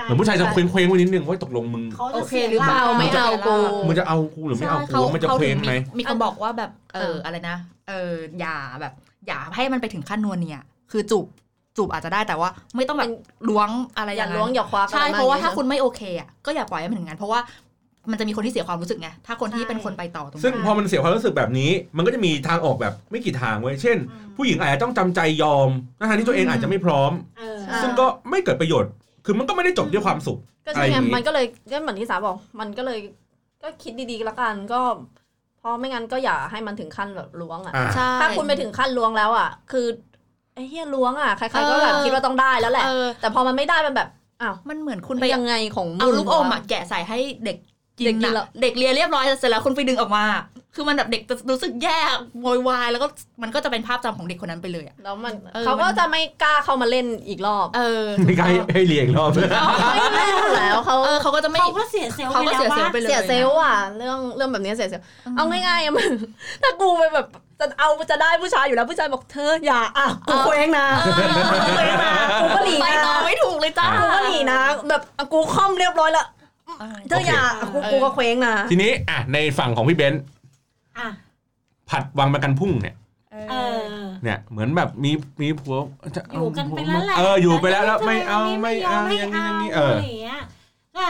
[0.04, 3.56] เหมือนผู้ชายจะเคว้งเคว้งๆไว้นิดนึงว่าตกลงมึงเขาจะโอเคสียหรือเปล่าไม่เอากู
[3.88, 8.94] มึงจะเอากูหรือไม่เอากูมันจะเคว้งไหมมีคนบอกว่าแบบเอออะไรนะ เอออย่าแบบ
[9.28, 11.26] อย่าให้มันไปถึงขั้นนวลเนี่ย คือจูบ
[11.78, 13.10] จูบอาจจะได้แต่ว่าไม่ต้องแบบ
[13.50, 17.40] ล้วงอะไรออย่าย่างนั้นล้วงอย่าควักใช่อไมกเพราะว่าถ้าอย่งคุณไม่โอเคอะก็อย่าปล่อยให้มันถึงนั้นเพราะว่า
[18.12, 23.98] มันจะมีคนที่เสียความรู้สึกไง ถ้าคนที่เป็นคนไปต่อตรงซึ่งนั้นพอมันเสียความรู้สึกแบบนี้ มันก็จะมีทางออกแบบไม่กี่ทางเว้ย เช่น
[24.38, 28.92] ผู้หญิงอาจจะต้องจำใจยอมทั้งๆที่ตัวเองอาจจะไม่พร้อมเอออ่าซึ่งก็ไม่เกิดประโยชน์
[29.26, 33.00] คือมันก็ไม่ได้จบด้วยความสุขก็ใช่อะไรอไงย่างงี้มันก็เลยก็เหมือนที่สาบอก มันก็เลย
[33.64, 34.82] ก็คิดดีๆแล้วกันก็
[35.60, 39.88] เพราะไม่งั้นก็อย่าให้มันถึงขั้นแบบล้วงอะอ่าใช่ถ้าคุณไปถึงขั้นล้วงแล้วอะ คือ
[40.56, 44.10] ไอ้เฮียล้วงอะใครๆก็แบบเออคิดว่าต้องได้แล้วแหละเออแต่พอมันไม่ได้มันแบบ
[44.42, 47.58] อ้าวมันเหมือนคุณไปไปยังไงของมึงเอาลูกอมวะอะแกะใส่ให้เด็ก
[48.00, 50.26] กิเด็กนกินแล้อะวเด็กเลียเรียบร้อยเสร็จแล้วคุณไปดึงออกมา
[50.76, 51.98] คือมันแบบเด็กจะรู้สึกแย่
[52.42, 53.08] โวยวายแล้วก็
[53.42, 59.44] มันก็จะเป็นภาพจำของเด็กคนนั้นไปเลยอะแล้วมันเออเขาก็มันจะไม่กล้าเข้ามาเล่นอีกรอบ เออไม่กล้าให้ให้เรียกอีกรอบไม่
[60.16, 65.04] เล่นแล้วเขาเออเเขาก็จะไม่เขาก็เสีย self เขาก็เสีย self ไปไปแล้วลเสีย self อะเรื่องเรื่องแบบนี้เสีย self
[65.36, 66.06] เอาง่ายๆอะมัน
[66.64, 67.28] ถ้ากูไปแบบ
[67.60, 71.10] จะเอาจะได้ผู้ชายอยู่แล้วผู้ชายบอกเธออย่าอะกูเคว้งนะกู
[71.76, 76.28] เคว้งนะกูก็หนีไปนะต่อไม่ถูกเลยจ้ากูก็หนีนะ แบบอะกูค่อมเรียบร้อยแล้ว
[77.10, 77.42] เธออย่า
[77.74, 80.24] โอเคกูกูก็เคว้งนะทีนี้อะในฝั่งของพี่เบนซ์
[80.98, 81.08] อะ
[81.90, 82.96] ผัดวันประกันพรุ่งเนี่ย
[83.50, 83.80] เออ
[84.24, 85.78] เนี่ยเหมือนแบบมีมีผัว
[86.16, 90.42] จะอเายู่กันไปผัแล้วแหละเอออยู่ไปแล้วแล้วต่ไม่เอาทำไม่เอาไม่อย่างเอานี้อย่างนี้อะเออไรอย่างเงี้ย
[90.96, 91.06] ก็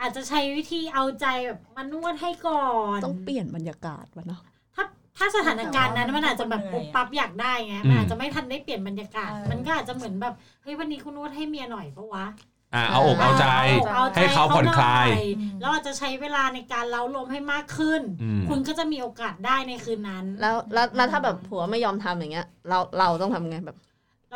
[0.00, 2.64] อาจจะใช้วิธีเอาใจแบบมานวดให้ก่อ
[2.96, 4.40] นต้องเปลี่ยนบรรยากาศวะเนาะ
[4.74, 4.84] ถ้า
[5.18, 12.24] ถ้าสถานการณ์นั้นมันอาจจะแบบปุ๊บปั๊บอยากได้ไงอืมมันอาจจะไม่ทันได้เปลี่ยนบรรยากาศเออมันก็อาจจะเหมือนแบบเฮ้ยวันนี้คุณนวดให้เมียหน่อยปะวะ
[12.74, 13.46] อะเอาอกเอาใจ
[13.94, 23.76] เอาใจให้เขาผ่อนคลายหน่อแล้วอาจจะใช้เวลาในการเล้าลมให้มากขึ้นอืมคุณก็จะมีโอกาสได้ในคืนนั้น แล้วแล้วแล้วถ้าแบบผัวไม่ยอมทำอย่างเงี้ย เราเราต้องทำไงแบบ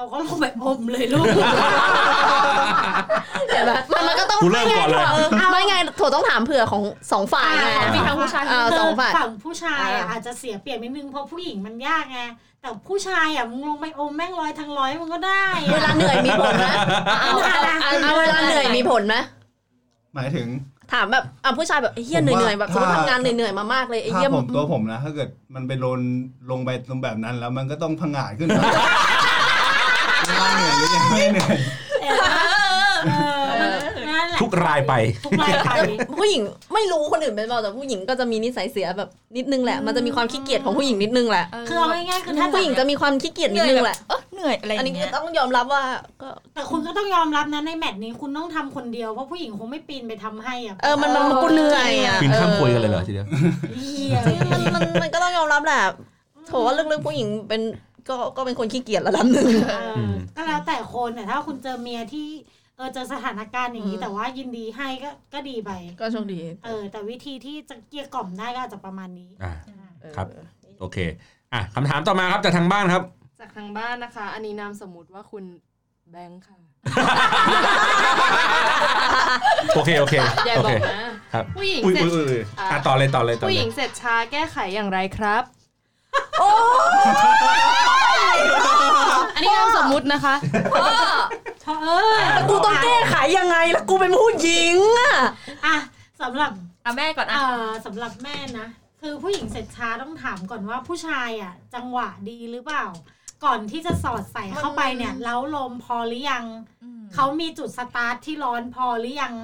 [0.00, 1.24] เราก็ลงไปอมเลยลูก
[3.50, 6.82] เห็นไหมมันมันก็ต้องกูเริ่มก่อนเลยเออไม่ไงถั่วต้องถามเผื่อของ
[7.12, 12.20] สองฝ่ายไงอ่ามีทั้งผู้ชายอ่าสองฝ่าย ฝั่งผู้ชายอะอ่าอาจจะเสียเปรียบนิดนึงเพราะผู้หญิงมันยากไง
[12.60, 16.66] แต่ผู้ชายอะมึงลงไปอมแม่งร้อยทั้งร้อยมึงก็ได้เวอะลาเหนื่อยมีผลไหม
[17.20, 19.16] เอาเอาเอาเอาเวลาเหนื่อยมีผลไหม
[20.14, 20.48] หมายถึง
[20.92, 26.00] ถามแบบอะผู้ชายแบบไอ้เฮียผมเหว่านื่อยๆแบบสมมติถ้าทำงานเหนื่อยๆมามากเลยไอ้ถ้าเฮียผมตัวผมนะ ถ้าเกิดมันไปโลน
[26.50, 28.62] ลงไปตรงแบบนั้นแล้วมันก็ต้องพังงาดขึ้นมา
[30.40, 31.58] ว่าเหนื่อยหรือยังไม่เหนื่อย
[32.02, 32.12] เอ
[32.90, 33.14] อเอ
[33.74, 33.76] อ
[34.10, 34.92] นั่นแหละทุกรายไป
[35.24, 35.70] ทุกรายไป
[36.18, 36.42] ผู้หญิง
[36.74, 45.82] ไม่รู้คนอื่นเป็นเปล่าแต่ผู้หญิงก็จะมีนิสัยเสียแบบนิดนึงแหละ มันจะมีความขี้เกียจของผู้หญิงนิดนึงแหละคือเอาง่ายๆคือถ้าผู้หญิงจะมีความขี้เกียจนิดนึงแหละเออเหนื่อยอะไรออันย่านี้งเงี้ยก็ต้องยอมรับว่า
[46.22, 53.26] ก็แต่คุณก็ต้องยอมรับนะในแมตช์นี้คุณต้องทำคนเดียวเพราะผู้หญิงคงไม่ปีนไปทำให้อะเออมันมันมันกูเหนื่อยอะปีนข้ามคุยกันเลยเหรอทีเดียว
[53.76, 54.18] เหี้ย
[54.52, 55.80] มันมันมันก็ต้องยอมรับแหละ
[56.46, 57.60] โถว่าลึกๆผู้หญิงเป็น
[58.08, 62.28] ก็ก็เป็นคนขี้เกียจระดับหนึ่งเออก็แล้วแต่คนแต่ถ้าคุณเจอเมียที่
[62.76, 69.52] เออเจอสถานการณ์อย่างนี้อืมแต่ว่ายินดีให้ก็ก็ดีไปก็โชคดี เออ แต่วิธีที่จะเกลี้ยกล่อมได้ก็อาจจะประมาณนี้อ่า
[70.00, 70.26] เออครับ
[70.80, 70.98] โอเค
[71.52, 73.02] อะคำถามต่อมาครับจากทางบ้านครับ
[73.40, 75.44] จากทางบ้านนะคะ อันนี้นามสมมุติว่าคุณ
[76.10, 76.58] แบงค์ค่ะ
[79.74, 80.14] โอเค โอเค
[80.46, 85.42] อย่าโอบอเคกนะครับผู้หญิงอุ้ยเสร็อุ้จยอุ้ยอะต่อเลยต่อเลยต่อผู้เลหญิยงเสร็จช้าแก้ไขอย่างไรครับ
[89.34, 90.34] อันนี้นามสมมุตินะคะ
[90.70, 95.14] เพราะเออแล้วกูต้องแก้ไขยังไงแล้วกูเป็นผู้หญิงอะ
[95.66, 95.76] อะ
[96.22, 96.50] สำหรับ
[96.84, 98.68] อะแม่ก่อนเออะอสำหรับแม่นะ
[99.00, 102.84] คือผู้หญิงเสร็จช้าต้องถามก่อนว่าผู้ชายอะ จังหวะดีหรือเปล่า
[103.44, 106.44] ก่อนที่จะสอดใส่เข้าไปเนี่ยเล้าลมพอหรือยัง
[107.14, 109.34] เขามีจุดสตาร์ทที่ร้อนพอหรือยัง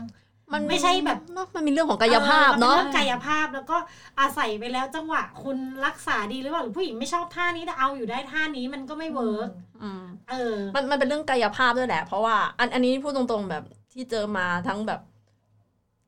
[0.53, 3.77] มันไม่ใช่แบบเนอะมันมีเรื่องของกายภาพเนาะเออมันป็เรื่องกายภาพแล้วก็
[4.21, 9.49] อาศัยไปแล้วจังหวะคุณรักษาดีหรือเปล่าหรือผู้หญิงไม่ชอบท่านี้แต่เอาอยู่ได้ท่านี้มันก็ไม่ work
[9.83, 15.01] อืมเออ มันมันเป็นเรื่องกายภาพด้วยแหละ เพราะว่า อันอันนี้พูดตรงๆแบบที่เจอมาทั้งแบบ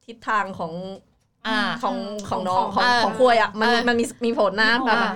[0.07, 0.73] ทิศทางของ
[1.47, 1.97] อ่าของ
[2.29, 5.15] ขขอองงน้องของเออของควยอะมันเออมันมีมีผลนะมีผลแบบ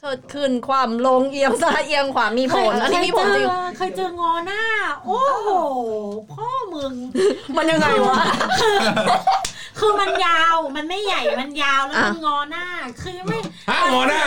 [0.00, 4.62] เชิดขึ้นคว่ำลงเอียงซ้ายเอียงขวามีผลอันนี้มีผลจริงเคยเจองอหน้า
[5.04, 5.48] โอ้โห
[6.32, 6.92] พ่อมึง
[7.56, 8.16] มันยังไงวะ
[9.78, 12.66] คือมันยาว มันไม่ใหญ่ มันยาวแล้วอะมันงอหน้า
[13.02, 13.38] คือไม่
[13.70, 14.22] ฮะงอนหน้า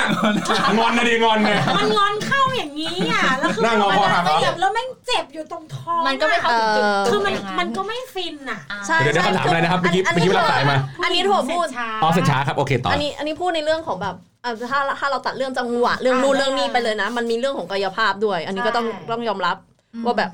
[0.79, 19.57] งอนนะดิงอนไงมันงอนเข้าอย่างนี้อะ แล้วคือหน้างอมันคอหักเหรอเจ็บแล้วแม่งเจ็บอยู่ตรงท้อง มันก็ไม่เข้าถึงจุดเออคือมันย่างมันก็ไม่ฟินอะอะใช่เดี๋ยวเดี๋ยวคำถามอะไรนะครับเมื่อกี้เมื่อกี้เวลาสายมา อันนี้ถั่วพูดเสร็จช้าอ๋อเสร็จช้าครับ โอเคต่อ อันนี้อันนี้พูดในเรื่องของแบบอะ ถ้าถ้าเราตัดเรื่องจังหวะเรื่องนู่นอ่าเรื่องนี้ได้ไปเลยนะ มันมีเรื่องของกายภาพด้วย อันนี้ก็ต้องใช่ต้องยอมรับ
[20.05, 20.31] ว่าแบบ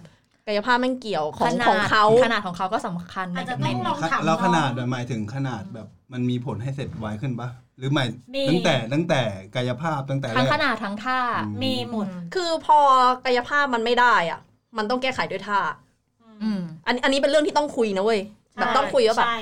[0.48, 9.22] กายภาพแม่งเกี่ยวของขนาดของเขาขนาดของเขาก็สำคัญอาจจะในต้องลองในถามแล้วขนาดองหมายถึงขนาดแบบมันมีผลให้เสร็จไวขึ้นปะหรือหมายมีตั้งแต่ตั้งแต่
[9.56, 12.80] กายภาพตั้งแต่แรทั้งกขนาดทั้งท่าอืมีหมดคือพอ
[13.26, 14.40] กายภาพมันไม่ได้อะ
[14.78, 15.60] มันต้องแก้ไขด้วยท่า
[16.44, 18.22] อืมอันอันนี้เป็นเรื่องที่ต้องคุยนะเว้ย
[18.56, 19.40] แบบต้องคุยว่าแบบใช่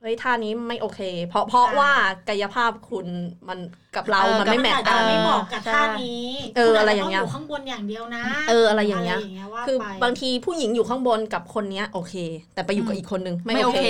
[0.00, 1.90] เฮ้ยท่านี้ไม่โอเค เพราะเพราะใช่ว่า
[2.28, 3.06] กายภาพคุณ
[3.48, 3.58] มัน
[3.96, 12.14] กับเราเออมันไม่แมทอาจกัจะนไม่เหมาะกับใช่ท่านี้เออคุณจจอะไรอย่างเงี้ยต้อยู่ข้างบนอย่างเดียวนะ เอออะไรอย่างเงี้ยะไรางเงี้ยว่าคือไปบางทีผู้หญิงอยู่ข้างบนกับคนเนี้ยโอเค
[12.54, 13.86] แต่ไปอยู่กับอีกคนนึงไม่ไม่โอโอเคเค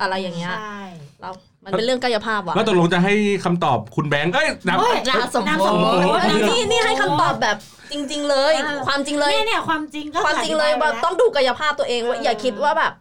[0.00, 0.82] อะไรอย่างเงี้ยใช่
[1.20, 1.30] เรา
[1.64, 7.56] มันเป็นเรื่องกายภาพว่ะแล้วตกลงจะให้คำตอบคุณแบงค์เอ้ยนะโอ้ยนามสมนามมุสมมุติตินี่นี่นี่ให้คำตอบแบบ
[7.92, 12.92] จริง ๆ เลยเออความจริงเลยเนี่ยเนี่ยความจริงก็ความจริงเลยอธิบแบบไว้ต้องดูกายภาพตัวเองว่าเออออย่าคิดว่าแบบ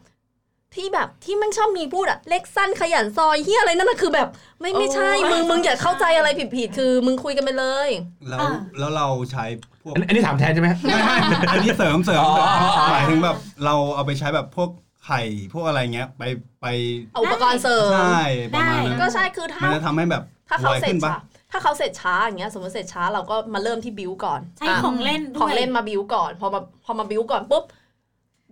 [0.77, 4.27] ที่แบบที่มันชอบมีพูดอะเล็กสั้นขยันซอยเฮียอะไรนั่นน่ะคือแบบ
[4.61, 7.89] ไม่ไม่ใช่โอ้ยมึงมึงอย่าเข้าใจอะไรผิดๆคือมึงคุยกันไปเลย
[8.29, 9.45] แล้วอ่าแล้วเราใช้
[9.81, 11.17] พวกอันอันนี้ถามแทนใช่ไหมไม่ไม่
[11.51, 14.69] อันนี้เสริมเสริมอ๋อเสริมอ๋ออ๋อหมายถึงแบบเราเอาไปใช้แบบพวก
[15.05, 15.21] ไข่
[15.53, 16.23] พวกอะไรเงี้ยไป
[16.61, 16.65] ไป
[17.13, 18.21] เอาอุปกรณ์เสริมใช่
[18.53, 21.19] ประมาณนั้นก็ใช่คือถ้ามันจะทำให้แบบถ้าเขาไวเสร็จขึ้นปะช้า
[21.51, 27.63] ถ้าเขาเสร็จช้าอย่างเงี้ยสมมติเสร็จช้าเราก็มาเริ่มที่บิวก่อนใช้ของเล่นด้วยของเล่นมาบิวก่อน พอมาพอมาบิวก่อนปุ๊บ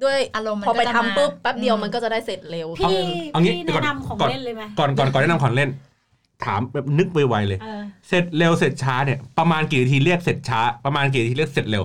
[0.04, 2.96] ด้วยอารมณ์มันพอไปก็จะทำปุ๊บมาแป๊บเดียวอืมมันก็จะได้เสร็จเร็วพี่
[3.32, 5.70] เอางี้พี่เดี๋ยวก่อนแนะนำของก่อนเล่นเลยไหมก่อนก่อนก่อนแนะนำของเล่น
[6.46, 11.84] ถามแบบนึกไวๆเลยเออเสร็จเร็วเสร็จช้าเนี่ยประมาณกี่นาทีเรียกเสร็จช้า ประมาณกี่นาทีเรียกเสร็จเร็ว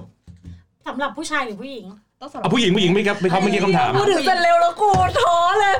[0.87, 1.85] สำหรับผู้ชายหรือผู้หญิง
[2.20, 5.77] ต้องสำหรับเอาผู้หญิงผู้หญิงไม่ครับไม่เขาเมื่อกี้คำถามพูดถึงเสร็จเร็วแล้วกูท้อเลย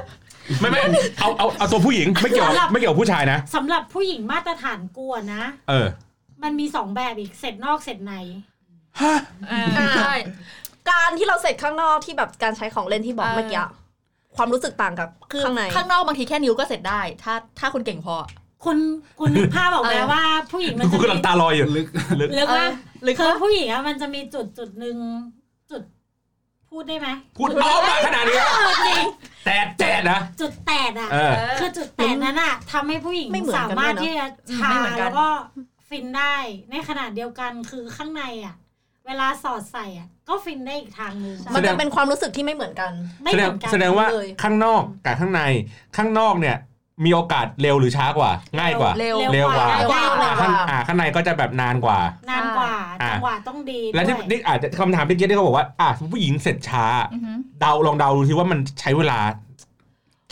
[0.61, 0.81] ไม่ไม่
[1.21, 5.89] เอาเอาเอาตัวผู้หญิงไม่เกี่ยวสำหรับไม่เกี่ยวกับผู้ชายนะสำหรับผู้หญิงมาตรฐานกลัวนะ เออ
[6.43, 8.15] มันมีสองแบบอีกเสร็จนอกเสร็จใน
[9.01, 9.63] อ่า
[9.97, 10.15] ใช่
[10.91, 13.63] การที่เราเสร็จข้างนอกที่แบบการใช้ของเล่นที่บอกเออเมื่อกี้
[14.37, 18.17] ความรู้สึกต่างกับคือข้างในข้างนอกบางทีแค่นิ้วก็เสร็จได้ ถ้าถ้าคุณเก่งพอ
[18.65, 18.79] คุณ
[19.21, 20.23] คุณนึกภาพออกไหมเออว่า
[20.53, 21.87] ผู้หญิงมันกูจะกำลังตาลอยอยู่ลึก
[22.21, 22.65] ลึกหรือว่า
[23.03, 24.97] หรือคือเขาผู้หญิงอะมันจะมีจุดจุดหนึ่ง
[25.71, 25.83] จุด
[26.71, 29.05] พูดได้ไหมพูดเอามาขนาดนี้เออจริง
[29.45, 35.29] แตะแตะนะ จุดแตดอะเออคือจุดแตดนั้นอะทำให้ผู้หญิงไม่เหมือนกันสามารถด้วยเนอะที่จะชาไม่เหมือนกันแล้วก็
[35.89, 36.35] ฟินได้
[36.71, 38.55] ในขณะเดียวกันคือข้างในอะ
[39.11, 42.93] เวลาสอดใส่อะก็ฟินได้อีกทางหนึ่งมันจะเป็นความรู้สึกที่ไม่เหมือนกัน
[43.23, 45.43] ไม่แสเหดมืงอนกันแสดงว่าเลยข้างนอกกับข้างใน
[45.97, 46.57] ข้างนอกเนี่ย
[47.05, 51.99] มีโอกาสเร็วหรือช้ากว่า ง่ายกว่าเร็วเร็วกว่าเร็วกว่าอ่าข้างอ่าข้างในก็จะแบบนานกว่า
[52.31, 59.19] นานกว่าอ่าจังหวะต้องดีและที่ด้วยนี่อาจจะคำถามที่เกี้ที่เขาบอกว่า อะผู้หญิงเสร็จช้าอือหือเดาลองเดาดูทีว่ามันใช้เวลา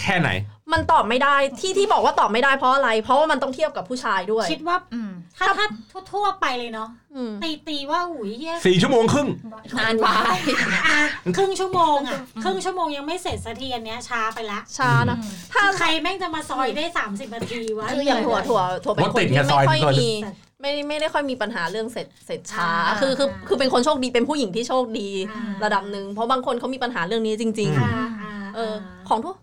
[0.01, 0.31] แค่ไหน
[0.73, 5.08] มันตอบไม่ได้ที่ที่บอกว่าตอบไม่ได้เพราะอะไร เพราะว่ามันต้องเทียบกับผู้ชายด้วย คิดว่าอืม
[5.39, 5.67] ถ้าถ้า
[6.13, 9.29] ทั่วๆไปเลยเนาะอืมตีตีว่าอุ้ยเฮียสี่ชั่วโมงครึ่ง
[9.79, 10.09] นานไป
[10.87, 11.01] อะ
[11.37, 15.17] ครึ่งชั่วโมงอะครึ่งชั่วโมงยังไม่เสร็จสักทีอันเนี้ยช้าไปละช้านะ
[15.53, 20.11] ถ้าคือใครแม่งจะมาซอยได้ 30นาทีวะคืออย่างถั่วถั่วถั่วเป็นรถคนติดที่ไงซอยไม่ค่อยซอยมี
[20.61, 28.75] ไม่ไม่ได้ค่อยมีปัญหาเรื่องเสร็จเสร็จช้าอ่าคือคือคือเป็นคนโชคดีเป็นผู้หญิงที่โชคดีอ่าระดับหนึ่งเพราะบางคนเขามีปัญหาเรื่องนี้จริงอ่าอ่าๆเออ
[29.09, 29.39] ของทั่วอะ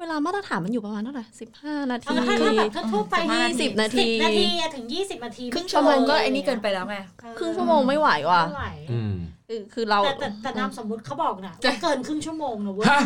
[0.00, 6.96] เวลามาตรฐานมันอยู่ประมาณเท่าไหร่สิบห้านาทีเอาถ้าถ้าแบบทั่วๆไปยี่สิบนาทีสิบนาทีอะถึงยี่สิบนาทีครึ่งชั่วโมงก็ไอ้นี่เกินไปแล้วไง
[7.38, 9.14] ครึ่งชั่วโมงไม่ไหวว่ะไม่ไหวอืม
[9.48, 13.00] คือคือเราแต่แต่แต่นามสมมุติเขาบอกนะว่าเกินครึ่งชั่วโมงนะเว้ยฮะ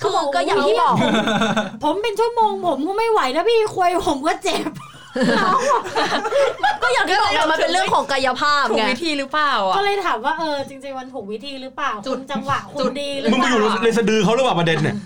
[0.00, 0.94] คือก็อย่างที่บอก
[1.84, 4.70] ผมเป็นชั่วโมงผมก็ไม่ไหวนะพี่ควยผมก็เจ็บ
[6.82, 14.96] ก็อย่างที่บอกอะมันเป็นเรื่องของกายภาพถูกไงวิธีหรือเปล่าอะก็เลยถามว่าเออจริงๆมันถูกวิธีหรือเปล่าจุดคุณจังหวะคุจุณดดีหรือมึงเปไปล่าอยู่ในสะดือเขาหรือเปล่าประเด็นเนี่ย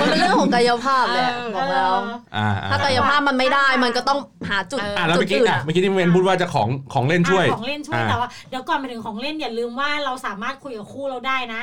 [0.00, 1.94] มันเป็นเรื่องของกายภาพแหละเออบอกแล้ว
[2.36, 11.62] อ่าถ้ากายภาพมันไม่ได้มันก็ต้องหาจุดอ่าแล้วจุเมื่ดอกี้อื่นอะอะเมื่อกี้ที่เมนพูดว่าจะของของเล่นช่วยอะของเล่นช่วยอ่าแต่ว่าเดี๋ยวก่อนไปถึงของเล่นอย่าลืมว่าเราสามารถคุยกับคู่เราได้นะ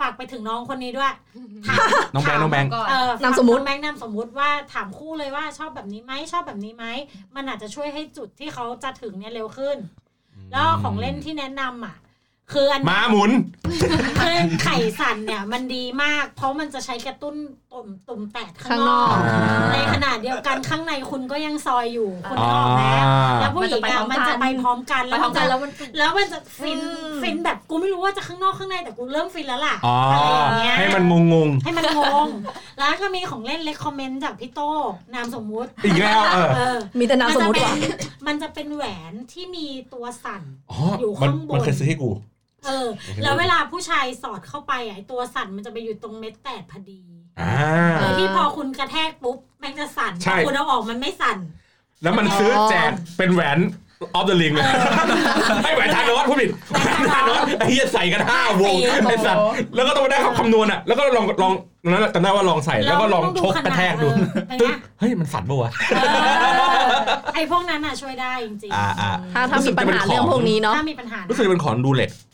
[0.00, 1.12] ฝากไปถึงน้องคนนี้ด้วย
[1.68, 1.78] ถาม
[2.14, 6.84] น้องแบงค์น้องแบงค์เออนามสมมุติแบงค์นามสมมุติว่าถามคู่เลยว่าชอบแบบนี้ไหมชอบแบบนี้ไหม
[7.34, 9.76] มันอาจจะช่วยให้จุดที่เขาจะถึงเนี่ยเร็วขึ้น
[10.52, 11.96] แล้วของเล่นที่แนะนำอะ
[12.52, 13.30] คืออันม้าหมุน
[14.20, 17.34] คือไข่สั่นเนี่ย มันดีมาก เพราะมันจะใช้กระตุ้น
[17.74, 23.04] ตุ่มตุ่มแตกข้างข้างนนออกกอ่าในขณะเดียวกันข้างในคุณก็ยังซอยอยู่คุณอ๋อออกแล้ว
[23.40, 32.28] แล้วผู้หญิงอะมัมันนจะจะไปไปพร้อมกันไปแล้วพร้มัอมนกัจะนแล้วมันแล้วมันจะฟินอืมฟินแบบกูไม่รู้ว่าจะข้างนอกข้างในแต่กูเริ่มฟินแล้วล่ะอ๋ออะไรอย่างเงี้ยให้มันงงงให้มันงง
[32.78, 34.70] แล้วก็มีของเล่นเล็กคอมเมนต์จากพี่โต้
[35.14, 37.92] นามสมมุติๆอีกแล้วเออเออมีแต่นามสมมติจะว่ะเป็น
[38.26, 42.10] มันจะเป็นแหวนที่มีตัวสั่นอ๋ออยู่มันข้างบนมันเคยซื้อให้กู
[42.66, 42.88] เออ
[43.22, 47.23] แล้วเวลาผู้ชายสอดเข้าไปอะไอ้ตัวสั่นมันจะไปอยู่ตรงเม็ดแตดพอดีอ่าโดย
[48.18, 51.38] ที่พอคุณกระแทกปุ๊บแม่งจะสั่นใช่พอคุณเอาออกมันไม่สั่น
[52.02, 53.58] แล้วมันซื้อแจกเป็นแหวน
[54.02, 54.64] of the Ring เลย
[55.64, 58.74] ไอ้แหวน Thanos พูดผิดแหวน Thanos ไอ้เหี้ยใส่กันห้าวง
[59.08, 59.44] ไอ้สัตว์
[59.76, 61.52] แล้วก็ต้องมาได้คำนวณอะ แล้วก็ลองลอง
[61.86, 66.88] นั้นจำได้ว่าลองใส่แล้วก็ลองชกกระแทกดูเออเป็นไงตึ๊ดเฮ้ยมันสั่นปะวะเออ
[67.34, 72.33] ไอ้พวกนั้นอะช่วยได้จริงอ่าอ่าถ้าถ้ามีปัญหาเรื่องพวกนี้ๆเนาะถ้ามีปัญหานะรู้สึกจะเป็นของดูเหล็กอืมอืมอ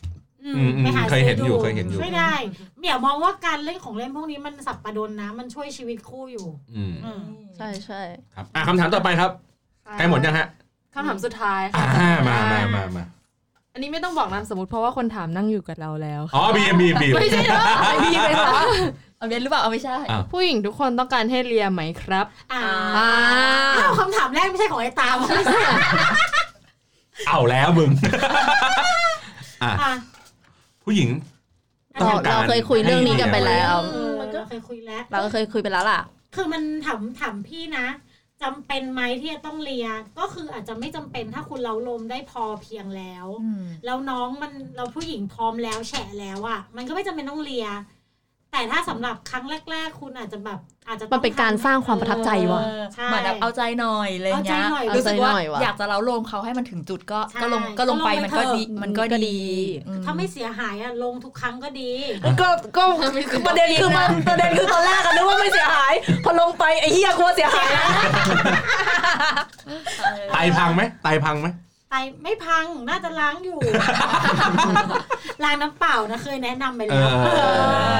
[0.83, 2.33] ไปาเคยเห็นอยู่ซื้เคยเห็นอยู่ช่วยได้
[2.79, 7.21] เหมียวมองว่าการเล่นของเล่นพวกนี้มันสับประดนนะ มันช่วยชีวิตคู่อยู่ อืมอืม
[7.57, 8.01] ใช่ใช่
[8.35, 9.31] ครับอะคำถามต่อไปครับ
[9.97, 10.47] ใกล้หมดยังฮะ
[10.93, 13.03] คำถามสุดท้ายอ่าค่ะมามามามา
[13.73, 18.59] อันนี้ไม่ต้องบอกนามสมมติเพราะว่าคนถามนั่งอยู่กับเราแล้วอ๋อบีบีบีไม่ใช่เหรอไอพี่เป็นเหรอ
[19.17, 22.61] เอาเบนหรือเปล่าเอาไม่ใช่อะผู้หญิงทุกคนต้องการให้เลียไหมครับอ่า
[22.97, 23.07] อ่า
[23.77, 25.61] อ้าวคำถามแรกไม่ใช่ของไอ้ตามไม่ใช่
[27.27, 27.89] เอาแล้วมึง
[29.63, 29.93] อะอะ
[30.83, 31.09] ผู้หญิง
[32.01, 36.01] ต้เราองการเราเคยคุยเรื่องนี้กันไปแล้วเออเราเคยคุยแล้ว เราก็เคยคุยไปแล้วล่ะ
[36.35, 37.87] คือมันถามถามพี่นะ
[38.43, 39.87] จำเป็นไหมที่จะต้องเลีย
[40.19, 43.25] ก็คืออาจจะไม่จำเป็นถ้าคุณเล้าลมได้พอเพียงแล้ว
[43.85, 47.67] แล้วน้องมันเราผู้หญิงพร้อมแล้วแฉะแล้วอะ่ะ มันก็ไม่จำเป็นต้องเลีย
[48.51, 59.39] แต่ถ้าสำหรับครั้งแรก ๆ คุณอาจจะแบบอาจจะต้องมันเป็นการสร้างความประทับใจว่ะเออใช่เหมือนแบบเอาใจหน่อยอะไรเงี้ยเอาใจหน่อยรู้สึกว่าเอาใจหน่อยว่ะอยากจะเล้าโลมเขาให้มันถึงจุดก็ใช่ก็ลงก็ลงไปก็ลงไปมันก็ดีเถอะมันก็ก็ดีดี
[59.87, 61.91] อืมถ้าไม่เสียหายอะลงทุกครั้งก็ดี
[62.41, 62.83] ก็ก็
[63.47, 65.93] ประเด็นคือมันประเด็นคือตอนแรกอะนึกว่าไม่เสียหาย
[66.25, 67.87] พอลงไปไอ้เหี้ยกลัวเสียหายแล้ว
[70.33, 71.47] ไตพังไหมไตพังไหม
[71.89, 73.57] ไตไม่พังน่าจะล้างอยู่
[75.45, 77.29] ล้างน้ำเปล่านะเคยแนะนำไปเอแล้วอเอ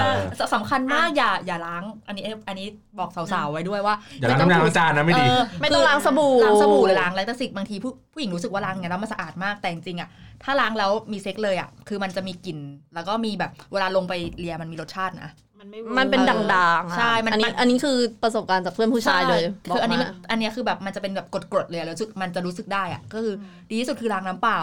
[0.07, 2.67] อสสำคัญมากอย่าอย่าล้าง อันนี้อันนี้
[2.99, 10.09] บอกสาวๆไว้ด้วยว่าอย่าล้างน้ำยาล้างจานนะไม่ดีเออไม่ต้องล้างสบู่ล้างสบู่หรือล้างอะไรแต่สิกบางทีผู้ผู้หญิงรู้สึกว่าล้างอย่างนั้นแล้วมันสะอาดมากแต่จริงๆอะ
[10.43, 12.57] ถ้าล้างแล้วมีเซ็กเลยอะคือมันจะมีกลิ่น
[12.95, 19.41] แล้วก็มีแบบเวลาลงไปเลียมันมีรสชาตินะมันไม่มันเป็นเออด่างๆอะใช่ มันอันนี้มันอันนี้คือประสบการณ์จากเพื่อนผู้ชายเลย
[19.73, 23.35] คืออันนี้มันบกมาอันเนี้ยคือแบบมันจะเป็นแบบกรดๆเลยอะแล้วรู้สึกมันจะรู้สึกได้อะก็คือ
[23.69, 24.59] ดีที่สุดคือล้างน้ำเปล่า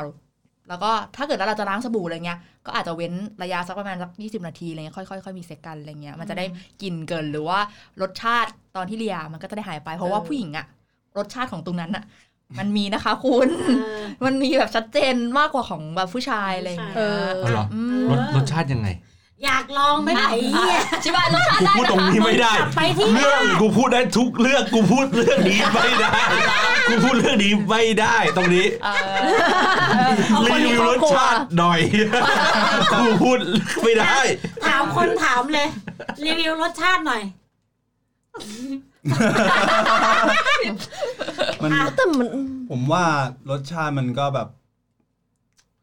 [0.68, 6.44] แล้วก็ถ้าเกิดว่าเราจะล้างสบู่อะไรเงี้ย ก็อาจจะเว้นระยะสักประมาณสักยี่สิบนาทีอะไรเงี้ยค่อยๆค่อยๆมีเซ็กกันอะไรเงี้ยมันจะได้
[6.83, 7.59] กลิ่นเกินหรือว่า
[8.00, 10.66] รสชาติตอนที่เลียมันก็จะได้หายไปเพราะว่าผู้หญิงอะ
[11.18, 12.04] รสชาติของตรงนั้นอะ
[12.59, 18.88] มันมีนะคะคุณเออมันมีแบบชัดเจนมากกว่าของแบบผู้ชายอะไรอย่างเงี้ยเออเอาเหรออืมรสรสชาติยังไง
[19.44, 26.12] อยากลองไหมล่ะไอ้เหี้ยชิบายรสชาติกูได้พูดตรงนี้ไม่ได้ ไปที่เรื่องกูพูดได้ทุกเรื่องกูพูดเรื่องนี้ไม่ได้
[26.88, 31.81] กูพูดเรื่องนี้ไม่ได้ตรงนี้เออเอาคนรีในวิวครอรบสครัวชาติหน่อย
[33.01, 33.38] กูพูด
[33.83, 34.18] ไม่ได้
[34.66, 35.68] ถามคนถามเลย
[36.24, 37.22] รีวิวรสชาติหน่อย
[41.62, 42.29] มันอะแต่มัน
[42.70, 43.05] ผมว่า
[43.51, 44.48] รสชาติมันก็แบบ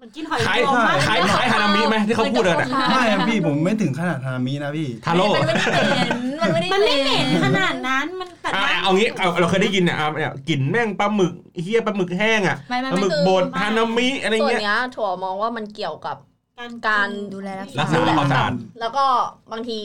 [0.02, 16.18] มันกินหอยขายรวมมากขายขายฮานามิไหมที่เขาพูดกันอะไม่อะพี่ผมไม่ถึงขนาดฮานามินะพี่ทาโร่มันไม่ได้เหม็นมันไม่ได้มันไม่เหม็นขนาดนั้นมันแต่อะว่าเอางี้เอาเราเคยได้ยินเนี่ยอะเนี่ยกลิ่นแม่งปลาหมึกเฮียปลาหมึกแห้งอะไม่ไม่ปลาหมึไม่กบดฮานามิอะไรส่วนเงี้ยเนี้ยถั่วมองว่ามันเกี่ยวกับ
[16.60, 19.06] การการดูแลรักรักษาษาความสะอาดแล้วก็
[19.52, 19.80] บางที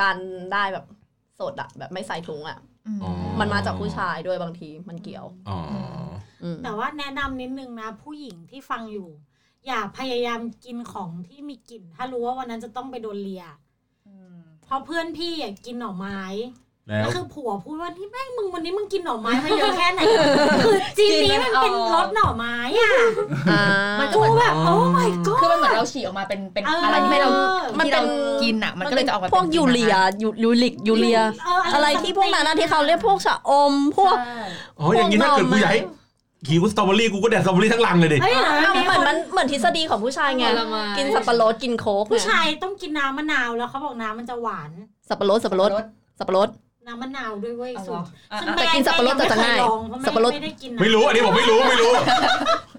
[0.00, 0.16] การ
[0.52, 0.84] ได้แบบ
[1.40, 2.58] สดอะแบบไม่ใส่ถุงอะ
[3.02, 5.58] อ๋อมันมาจากผู้ชายด้วยบางทีมันเกี่ยวอ๋อ
[6.42, 9.08] อืมแต่ว่าแนะนำนิดนึงนะผู้หญิงที่ฟังอยู่
[9.66, 13.44] อย่าพยายามกินของที่มีกลิ่น ถ้ารู้ว่าวันนั้นจะต้องไปโดนเลีย
[14.64, 16.20] เพราะเพื่อนพี่อะกินหน่อไม้
[16.88, 20.00] แล้วแล้วคือผัวพูดว่านี่แม่งมึงวันนี้มึงกินหน่อไม้มาเยอะแค่ไหน
[20.64, 22.92] คือจีนนี้มันเป็นรสหน่อไม้อะ
[23.50, 23.62] อ่า
[24.00, 27.30] มันก็กูเหมือนแบบโอ้ my god คือมันเหมือนเราฉี่ออกมาเป็นเป็นเออออะไรที่เรา
[27.78, 28.06] มันที่เป็เราน
[28.42, 34.38] กินอะ มันก็เลยจะออกมาพวกป็นยูเรียยูยูริกยูเรียเอออะไรที่พวกนั้นนะที่เขาเรียกพวกชะอมพวกใช่
[34.78, 44.70] อ๋ออย่างนี้ถ้าเกิดกูอยากให้หิวสตรอเบอรี่กูก็แดกสตรอเบอรี่ทั้งลังเลยดิ เฮ้ยเหรอเอามีเหมือนมันเหมือนทฤษฎีของผู้ชายไง ผลไม้ กินสับปะรดกินโค้กผู้ไงชายต้องกินน้ำมะนาวแล้วเขาบอกน้ำมันจะหวาน
[45.08, 45.70] สับปะรดสับปะรด
[46.18, 46.48] สับปะรด
[46.86, 51.92] น้ำมะนาวด้วยเว้ยเอาเหรสูอตรอะซึ่งอะแม่แต่กินสับปะรดจะง่ายแม่ไม่เคลองเพราะสับปะรดไม่ได้กินนะไม่รู้อันนี้ผมไม่รู้ไม่รู้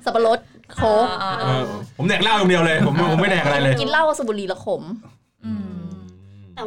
[0.05, 0.39] สับปะรด
[0.75, 5.24] โค้กอ่าเออ่าอผมแดกเหล้าอย่างเดียวเลย ผมผมไม่แดกอะไรเลย กินเหล้ากับสูบบุหรี่แล้วขมอืมแต่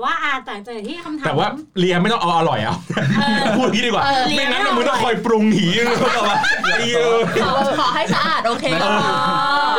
[0.05, 2.77] ว่าอาแต่แต่ที่คำถามแต่ว่าเลียไม่ต้องเอาอร่อยเอา
[3.19, 9.11] เออพูดอย่างนี้ดีกว่าเออไม่งั้นเลียไม่มึงต้องอร่อยคอยปรุงหีนึกออกปะไอ้เออขอขอให้สะอาดโอเคก็พอ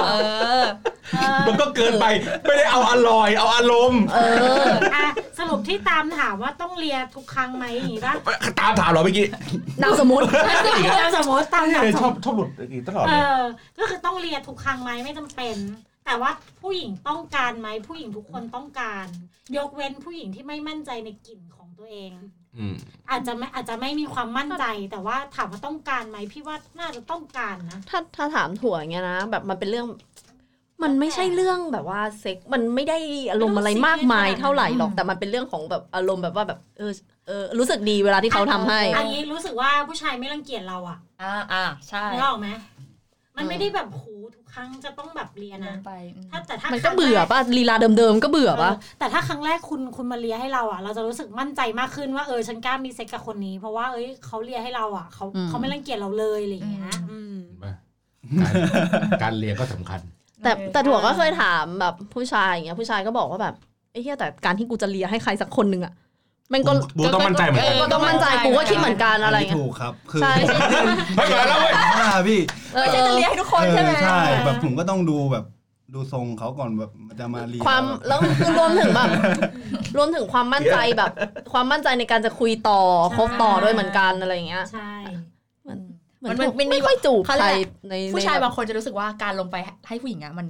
[0.08, 0.14] เอ
[0.62, 0.64] อ
[1.14, 2.06] เออมันก็เกินไป
[2.44, 4.20] ไม่ได้เอาอร่อยเอาอารมณ์เอ
[4.64, 5.06] ออะ
[5.40, 8.14] สรุปที่ตามถามว่าต้องเลียทุกครั้งไหมอย่างงี้ป่ะ
[8.60, 9.26] ตามถามเราเมื่อกี้
[9.82, 10.24] นามสมมติ
[11.00, 13.42] ตามสมมติตามถามเออสชมอมบติชอบหลุดอย่างนี้ตลอดเอเลยอ
[13.78, 15.56] ก็คือต้องเลียทุกครั้งไหมไม่จำเป็น
[16.10, 19.06] แต่ว่าผู้หญิงต้องการไหมผู้หญิงทุกคนต้องการ
[19.58, 22.12] ยกเว้นผู้หญิงที่ไม่มั่นใจในกลิ่นของตัวเอง
[22.58, 22.76] อืม
[23.10, 29.88] อาจจะไม่อาจจะไม่มีความมั่นใจ แต่ว่าถามว่าต้องการไหมพี่ว่าน่าจะต้องการนะถ้าถ้าถามถั่วอย่างเงี้ยนะแบบมันเป็นเรื่อง
[30.84, 32.98] มันไม่ใช่เรื่องแบบว่าเซ็กมันไม่ได้
[33.32, 36.92] อารมณ์อะไรมากมายเท่าไหร่หรอกแต่มันเป็นเรื่องของแบบอารมณ์แบบว่าแบบเออ
[37.28, 42.50] เออรู้สึกดีเวลาที่เขาทำให้อันนี้รู้สึกว่าผู้ชายไม่รังเกียจเราอะอ่าอ่าใช่นึกออกไหม
[43.38, 57.38] มันไม่ได้แบบโหทุก ครั้งจะต้องแบบเลียลงไปนะอืมถ้าแต่ถ้าคก็รั้งแรกมันก็เบื่อป่ะลีลาเดิมๆก็เบื่อป่ะเออแต่ถ้าครั้งแรกคุณคุณมาเลียให้เราอะ เราจะรู้สึกมั่นใจมากขึ้นว่าเออฉันกล้ามีเซ็กกับคนนี้ เพราะว่าเอ้ยเขาเลียให้เราอะเขาอืมเขาไม่รังเกียจเราเลยอะไรอย่างเงี้ยอืม
[58.42, 58.54] การ
[59.24, 60.02] การเรียนก็สำคัญ
[60.44, 63.56] แต่แต่ถั่วก็เคยถามแบบผู้ชายอย่างเงี้ยผู้ชายก็บอกว่าแบบ
[63.92, 65.94] ไอ้เหี้ยแต่การที่กูจะเลียให้ใครสักคนหนึ่งอะ
[66.54, 70.58] มันก็กูต้องมั่นใจเหมือนกันก็ต้องมั่นใจกูก็คิดเหมือนกันอะไรนนี้เงี้ยถูกครับคือใช่ใช่
[71.16, 72.40] ไม่มาแล้วเว้ยอ่าพี่
[72.74, 75.46] เออไม่ใช่จะเลี้ยงให้ทุกคนใช่ไหมเออใช่แบบผมก็ต้องดูแบบ
[75.94, 79.10] ดูทรงเขาก่อนแบบมันจะมาเรียนความแล้วคือรวมถึงแบบ
[79.98, 81.12] รวมถึงความมั่นใจแบบ
[81.54, 82.82] ความมั่นใจในการจะคุยต่อ
[83.18, 84.92] คบต่อด้วยเหมือนกันอะไรอย่างเงี้ยใช่
[85.64, 85.80] เหมือน
[86.24, 89.56] มันถูกมันมีไม่ค่อยจูบเขาใคเรีรยกในผู้ชายในบางคนจะรู้สึกว่าการลงไป
[89.88, 90.48] ให้ผู้หญิงอะมัน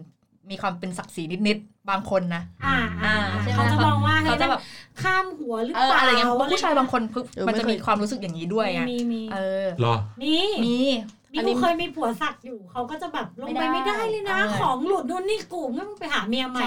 [0.49, 4.63] มีความเป็นศักดิ์ศรีนิดๆบางคนนะอ่าอ่าใช่ไหมเขาจะมองว่าเขาเฮ้ยจะแบแบบบ
[5.01, 10.35] ข้ามหัวหรือเออเปล่าอะไรเงี้ยเพราะผู้ชายบางคนพึบเออมันจะไม่มีเคยความรู้สึกอย่างนี้ด้วยไงมีมีเออเหรอมี
[10.65, 16.63] มีมีอั นนี้กูเคยมีผัวสักอยู่เขาก็จะแบบลงไปไม่ไม่ได้ได้เลยนะเออของหลุดนู่นนี่กูงั้นมึงไปหาเมียใหม่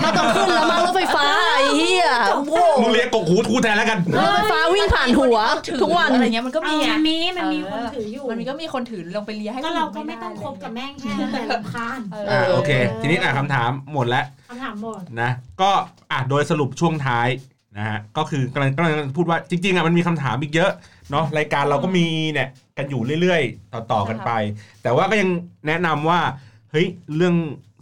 [0.00, 5.38] ไม่ต้องขึ้นแล้วมั้งรถไฟฟ้าไอ้เหี้ยโอ้โหมึงเรียกกกหูทูแทนแล้วกันรถไฟฟ้าวิ่งผ่านหัว
[5.82, 12.70] ทุกวันอะไรเงี้ยมันก็เอมีอไงมันมีมันมีคนถืออยู่มันมีก็มีคนถือลงไปเลียให้ก็ผู้หญิเราก็ไม่ต้องคบกับแม่งแค่นั้นแหละรำคาญเออ่าอโอเค
[13.00, 15.70] ทีนี้อะคำถามหมดแล้วคำถามหมดนะก็
[16.12, 17.28] อะโดยสรุปช่วงท้าย
[17.76, 20.70] นะฮะก็คือกำลังกำลังพูดว่าจริงๆอะมันมีคำถามอีกเยอะ
[21.10, 24.30] เนาะรายการเราก็มีเนี่ยกันอยู่เรื่อยๆ ต่อๆกันไป
[24.82, 25.30] แต่ว่าก็ยัง
[25.66, 26.20] แนะนำว่า
[26.70, 26.86] เฮ้ย
[27.16, 27.34] เรื่อง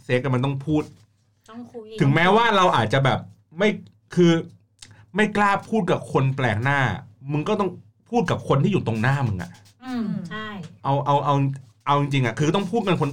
[0.03, 0.83] เซ็กกันมันต้องพูด
[1.49, 3.19] ต้องคุยถึงแม้ว่าเราอาจจะแบบ
[3.57, 3.69] ไม่
[4.15, 4.31] คือ
[5.15, 6.79] ไม่กล้าพูดกับคนแปลกหน้า
[7.31, 7.69] มึงก็ต้อง
[8.09, 9.51] พูดกับคนที่อยู่ตรงหน้ามึงอะ
[9.85, 10.47] อืมใช่
[10.83, 11.35] เอาเอาเอา
[11.85, 13.09] เอาจริงๆอะคือต้องพูดกันคน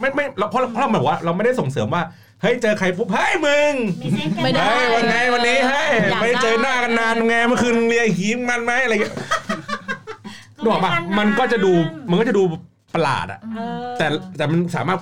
[0.00, 2.02] ไม่ไม่เราเพราะเพราะเราแบบว่าเราไม่ได้ส่งเสริมว่า
[2.44, 9.14] เฮ้ยเจอใครปุ๊บเฮ้ยมึงมีเซ็กกันไม่ได้เฮ้ยวันไงวันนี้เฮ้ยอยากไม่เจอหน้ากันนานไงเมื่อคืนเรียกหีมมันไหมอะไรเงี้ย
[10.62, 11.72] นึกออกปะมันก็จะดู
[12.10, 12.42] มันก็จะดู
[12.94, 14.98] ประหลาดอะเออแต่แต่มันสามารถ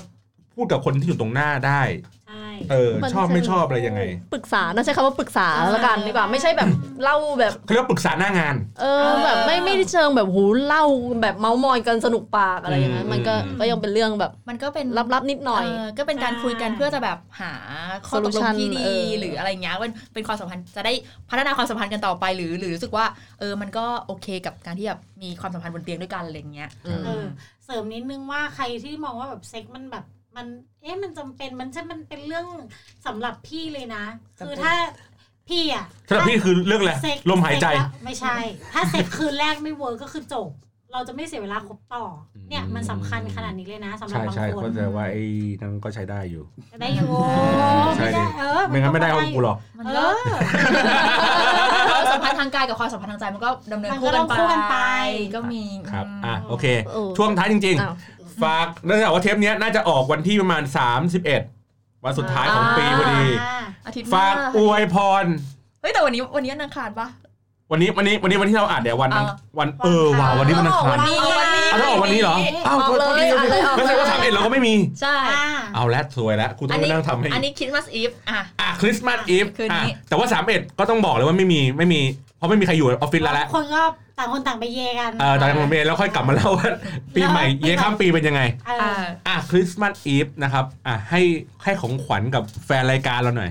[0.54, 2.21] พูดกับคนที่อยู่ตรงหน้าได้ใช่
[2.70, 4.00] เออชอบไม่ชอบอะไรยังไง
[4.32, 6.68] ปรึกษานะใช้คำว่าปรึกษาแล้วกันดีกว่าไม่ใช่แบบ
[7.02, 10.84] เล่าแบบเขาเรียกว่าปรึกษาหน้างาน เออแบบไม่ไม่ได้เชิงแบบหูเล่า
[11.22, 17.52] แบบเมาส์มอยกันสนุกปากอะไรอย่างนั้นอืมมันก็อืมก็ยังเป็นเรื่องแบบมันก็เป็นลับๆนิดหน่อยเก็เป็นการคุยกันเพื่อจะแบบหา
[18.08, 20.92] ข้อตกลง Solution ที่ดีเออหรืออะไรเงี้ยเป็นเป็นความสัมพันธ์จะได้
[21.30, 23.06] พัฒนาความสัมพันธ์กันต่อไปหรือหรือรู้สึกว่า
[23.40, 27.24] เออมันก็โอเคกับการที่แบบมีความสัมพันธ์บนเตียงด้วยกันอะไรเงี้ยอืมเออ
[27.64, 30.04] เสริมนิดนึงว่าใครที่มองว่าแบบเซ็กมันแบบ
[30.36, 30.46] มัน
[30.82, 32.46] เอ๊ะมันจำเป็นมันใช่มันเป็นเรื่อง
[33.06, 34.04] สำหรับพี่เลยนะ
[34.38, 34.74] คือถ้า
[35.48, 38.36] พี่อะสำหรับพี่คือเรื่องอะไรเซ็กลมหายใจเซ็กแล้วไม่ใช่
[38.72, 40.48] ถ้าเซ็กคืนแรกไม่ work ก็คือจบ
[40.92, 42.04] เราจะไม่เสียเวลาคบต่อ
[42.34, 45.24] อเนี่ยมันสำคัญขนาดนี้เลยนะสำหรับใช่บางใช่คนเข้าใจว่าไอ้
[45.60, 47.08] นั่นก็ใช้ได้อยู่จะได้อยู่
[47.96, 50.36] ใช่ไม่ดิได้เออไม่งั้นไม่ได้ห้องกูหรอกมันเอก็อ
[51.90, 54.76] ความสัมพันธ์ทางกายกับความสัมพันธ์ทางใจมันก็ดำเนินมันก็คู่กันต้องคู่กันไป
[55.34, 55.62] ก็มี
[55.92, 60.62] ครับมอะโอเคเออช่วงท้ายจริงอ้าวๆ ฝากเนื่องจากว่าเทปเนี้ยน่าจะออกวันที่ประมาณ
[61.34, 65.24] 31 วันสุดท้ายของปีพอดีอ่าอาทิตย์หฝาน้ากอวยพร
[65.80, 67.08] เฮ้ยแต่วันนี้วันนี้วันอังคารปะ
[67.70, 82.00] วันนี้วันนี้วันนี้วันที่เราอ่านเดี๋ยววันนั้นอ่าวันเออว่ะวันนี้วันอังคารวันนี้วันนี้เอาแล้วออกวันนี้เหรอ อ้าวออกเลยอ่านเลยออกไม่เลใช่ยว่าสามเอ็ดเราก็ไม่มี ใช่อ่าเอาแล้วสวยแล้วกูต้องมานั่งทำให้ อันนี้คริสต์มาสอีฟอะอะคริสต์มาสอีฟคืนนี้แต่ว่าสามเอ็ดก็ต้องบอกเลยว่าไม่มีไม่มี
[82.36, 83.82] เพราะไม่มีใครอยู่ออฟฟิศแล้วแหละคนก็
[84.22, 86.70] ต่างคนต่างไปเยกันเออตอนนั้นผมเองแล้วค่อยกลับมาเล่าว่า
[87.14, 88.92] ปีใหม่เย่ข้ามปีเป็นยังไงเออ่า
[89.26, 91.20] ออะคริสต์มาสอีฟนะครับอะให้
[91.64, 93.50] ให้ของขวัญกับแฟนรายการเราหน่อย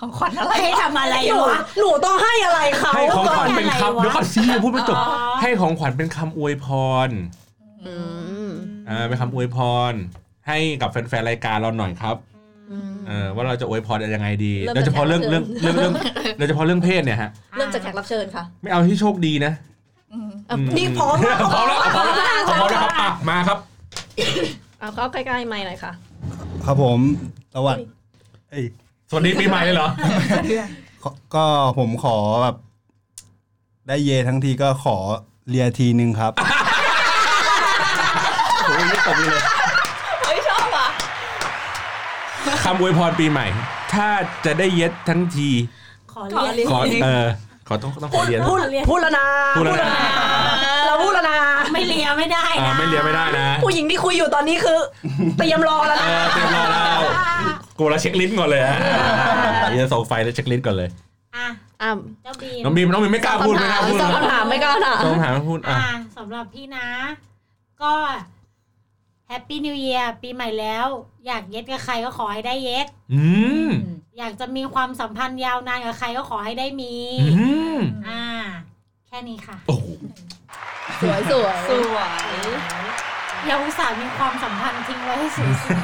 [0.00, 5.06] ของขวัญอะไรให้ทำอะไรหนูวะหนูต้องให้อะไรเขาให้ของขวัญเป็นอะไรวะคำเดี๋ยวก่อนซีพูดไม่จบอ๋อ
[5.42, 6.66] ให้ของขวัญเป็นคำอวยพ
[7.06, 7.08] ร
[7.86, 7.94] อื
[8.48, 8.50] ม
[8.88, 9.58] อ่าเป็นคำอวยพ
[9.90, 9.92] ร
[10.48, 12.16] ให้กับแฟนๆรายการเราหน่อยครับ
[12.70, 15.92] อืมเออว่าเราจะอวยพรยังไงดีเริ่มโดยเฉพาะเรื่องจากเรื่องเรื่องเรื่อง
[16.38, 19.77] โดยเฉพาะเรื่องเพศเนี่ยฮะเริ่มจากแขกรับเชิญค่ะ ไม่เอาที่โชคดีนะอืมอะ
[20.76, 21.16] นี่พร้อม
[21.52, 23.58] พร้อมแล้วพร้อมแล้วพร้อมแล้วครับอะมาครับ
[24.78, 25.92] เอาเข้าใกล้ๆไม่หน่อยค่ะ
[26.64, 26.98] ครับผม
[27.54, 27.84] สวัสดี
[28.50, 28.64] เอ้ย
[29.10, 29.88] สวัสดีปีใหม่เลยเหรอ
[31.02, 31.44] ขอก็
[31.78, 32.56] ผมขอแบบ
[33.88, 34.96] ได้เยทั้งทีก็ขอ
[35.48, 36.32] เลียทีนึงครับ
[38.66, 39.42] โอ้ยไม่ตบเลย
[40.24, 40.88] เฮ้ยชอบอะ
[42.64, 43.46] คำอวยพรปีใหม่
[43.92, 44.08] ถ้า
[44.44, 45.50] จะได้เย็ดทั้งที
[46.12, 46.22] ขอ
[46.54, 47.26] เรียนขอเออ
[47.68, 48.58] ขอต้องต้องขอเรียน พูด
[48.90, 49.90] พูดแล้วนะพูดแล้วนะ
[50.86, 51.38] เราพูดแล้วนะ
[51.72, 54.78] ไม่เลียไม่ได้อ่านะไม่เรียนไม่ได้นะ ผู้หญิงที่คุยอยู่ตอนนี้คือ
[55.38, 57.00] เตรียมรอแล้วเอนะอเตรียมรอแล้ว
[57.78, 58.76] กูเรา checklist ก่อนเลยอะ
[59.70, 60.88] เดี๋ยวส่งไฟแล้ว checklist ก่อนเลย
[61.36, 61.46] อะ
[61.82, 61.90] อะ
[62.22, 66.86] เจ้าบีมน้องบีมน้องบีมไม่กล้าพูดไม่กล้าพูดสองคำถามไม่กล้าถามต้องหาพูดอะอะสำหรับพี่นะ
[67.82, 67.92] ก็
[69.28, 70.86] แฮปปี้นิวเ a ียร์ปีใหม่แล้ว
[71.26, 73.22] อยากเย็ดกับใครก็ขอให้ได้เย็ดอื
[73.68, 73.70] ม
[74.18, 76.94] อยากจะมีความสัมพันธ์ยาวนานกับใครก็ขอให้ได้มี
[77.38, 77.46] อื
[77.76, 78.24] มอ่า
[79.08, 79.88] แค่นี้ค่ะ โอ้โห
[81.02, 82.10] สวยสวยสวย
[83.46, 85.76] อย่าอุตส่าห์มีความสัมพันธ์ทิ้งไว้ให้สูญเสีย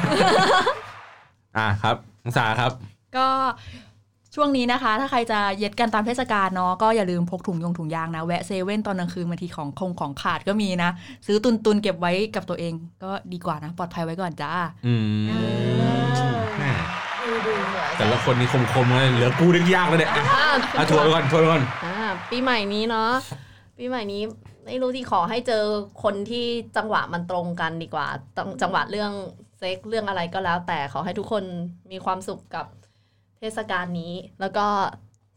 [1.57, 2.71] อะครับน้องสาครับ
[3.15, 3.27] ก็
[4.35, 10.91] ช่วงนี้นะคะ ถ้าใครจะเย็ดกันตามเทศกาลเนาะก็อย่าลืมพกถุงยงถุงยางนะ แวะเซเว่นตอนกลางคืนบางทีของคงของขาดก็มีนะ
[11.25, 12.73] ซื้อตุนตุนๆเก็บไว้กับตัวเอง
[13.03, 14.51] ก็ดีกว่านะ ปลอดภัยไว้ก่อนจ้า
[14.85, 15.44] อืมแม่ดูดู
[17.97, 21.95] แต่ละคนนี่คมๆเลยเหลือกูนึกยากเลยเนี่ยอะอะอะทัวร์ไปก่อนทัวร์ไปก่อนอ่า
[22.31, 23.11] ปีใหม่นี้เนาะ
[23.77, 24.21] ปีใหม่นี้
[24.65, 25.63] ไม่รู้ที่ขอให้เจอ
[26.03, 26.45] คนที่
[26.77, 29.11] จังหวะมันตรงกันดีกว่าจังจังหวะเรื่อง
[29.59, 31.43] เซ็กเรื่องอะไรก็แล้ว แต่ขอให้ทุกคน
[31.91, 32.65] มีความสุขกับ
[33.39, 34.65] เทศกาลนี้ แล้วก็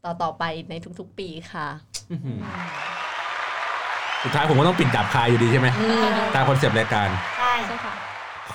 [0.04, 1.68] ต่อต่อๆไปในทุกๆปีค่ะ
[2.10, 2.38] อื้อหือ
[4.22, 7.94] สุดท้ายผมก็ต้องปิดแบบควยอยู่ดีใช่ไหมอืมตามคอนเซปต์รายการ ใช่ใช่ค่ะ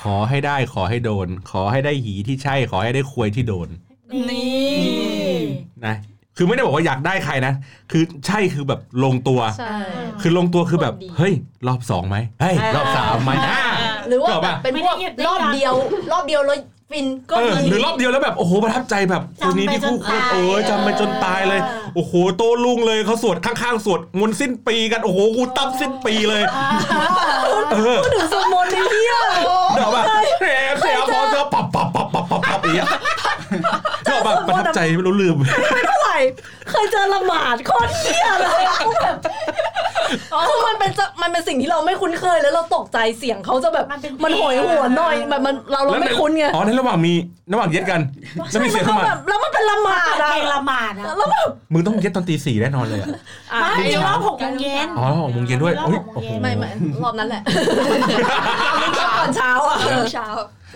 [0.01, 3.69] ขอให้ได้ขอให้โดน ขอให้ได้หีที่ใช่ ขอให้ได้ควยที่โดน
[4.29, 5.43] นี่
[5.85, 5.95] นะ
[6.37, 7.53] คือไม่ได้บอกว่าอยากได้ใครนะ
[7.91, 9.75] คือใช่คือแบบลงตัว ใช่
[10.21, 11.33] คือลงตัวคือแบบดีเฮ้ย
[11.67, 13.63] รอบสองไหมเฮ้ยรอบสามไหมอ่า
[14.07, 14.97] หรือว่าก็แบป่ะบเป็นพวก
[15.27, 15.73] รอบเดียว
[16.11, 16.57] รอบเดียวแล้ว
[16.91, 21.61] ฟินก็เออมีหรือรอบเดียวแล้วแบบโอ้โหประทับใจแบบคนนี้ที่คู่ควรโอ้ยจำไปจนตายเลย
[21.95, 26.41] โอ้โหโตลุงเลยเขาสวดข้างๆสวดมนต์สิ้นปีกันโอ้โหกูตั้มสิ้นปีเลย
[27.73, 29.15] เออถึงสวดมนต์ในเที่ย
[29.75, 30.05] เดี๋ยวแบบ
[30.41, 30.47] แหม
[30.79, 30.92] เสี
[32.81, 35.35] บปับปับอย่างเงี้ยเดี๋ยวแบบประทับใจไม่รู้ลืม
[35.73, 36.17] ไม่เท่าไหร่
[36.69, 38.63] เคยเจอละหมาดโคตรเที่ยเลย
[39.03, 39.17] แบบ
[40.47, 47.13] คือมันเป็นจะมันเป็นสิ่งที่เราไม่คุ้นเคยแล้วเราตกใจเสียงเขาจะแบบมันเป็นมันโหยหวนหน่อยแบบมันเราเราไม่คุ้นไงอ๋อในระหว่างมี
[47.53, 48.01] ระหว่างเย็ดกัน
[48.51, 53.07] แล้วมีเสียงเข้ามาแบบแล้วมันเป็นละหมาดเพอะลงละหมาดอะแล้วแบบมึงต้องเย็ดตอนตีสี่แน่นอนเลยอะ
[53.53, 56.69] อะไม่มีรอบหกโมงเย็นอ๋อหกโมงเย็นด้วยรอบโอ้ยหกโมโอ้งโหเย็นไม่ไม่
[57.03, 57.41] รอบนั้นแหละ
[58.81, 59.77] รอบก่อนเช้าอะ
[60.13, 60.27] เช้า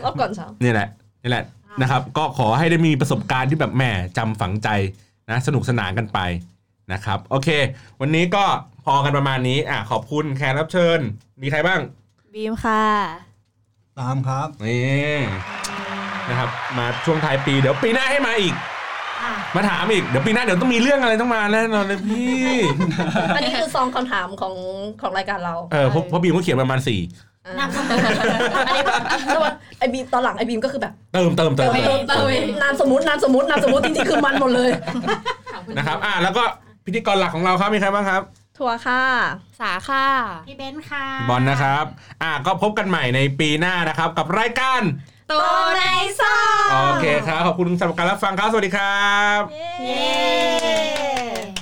[0.03, 0.87] รอบก่อนเช้านี่แหละ
[1.23, 1.43] นี่แหละ
[1.82, 3.84] นะครับ ก็ขอให้ได้มีประสบการณ์ที่แบบแหม
[4.17, 4.69] จำฝังใจ
[5.30, 6.19] นะสนุกสนานกันไป
[6.93, 7.49] นะครับ โอเค
[8.01, 8.45] วันนี้ก็
[8.86, 10.99] พอกันประมาณนี้อะขอบคุณแขกรับเชิญ
[11.41, 11.80] มีใครบ้าง
[12.34, 12.84] บีมค่ะ
[13.99, 15.17] ตามครับ นี่
[16.30, 18.53] นะครับ มาช่วงท้ายปีเดี๋ยวปีหน้าให้มาอีก
[19.23, 22.53] อะมาถามอีกเดี๋ยวปีหน้าเดี๋ยวต้องมีเรื่องอะไรต้องมาแน่นอนเลยพี่
[23.36, 24.55] อันนี้คือซองคำถามของ
[25.01, 26.99] ของรายการเราเออเพราะเพราะบีมก็เขียนประมาณสี่
[27.47, 27.69] อ่านับ
[28.67, 32.25] อันนี้แบบแล้วว่าไอบีมตอนหลังไอบีมก็คือแบบ เติมเติมเติมเติเติมมเติม
[32.61, 34.69] นามสมมตินามสมมตินามสมมติจริงๆคือมันหมดเลย
[35.77, 36.43] นะครับอะแล้วก็
[36.85, 38.21] พิธีกรหลักของเราครับมีใครบ้างครับ
[38.57, 39.03] ทัวร์ค่ะ
[39.61, 40.05] สาค่ะ
[40.47, 41.85] พี่เบนซ์ค่ะ บอลนะครับ
[42.23, 44.81] อะก็พบกันใหม่ในปีหน้านะครับ กับรายการ
[45.29, 45.33] โต
[45.77, 45.83] ใน
[46.19, 46.35] ซอ
[46.71, 49.41] โอเคครับ ขอบคุณสำหรับการรับฟังครับ สวัสดีครับ
[49.83, 51.57] เย้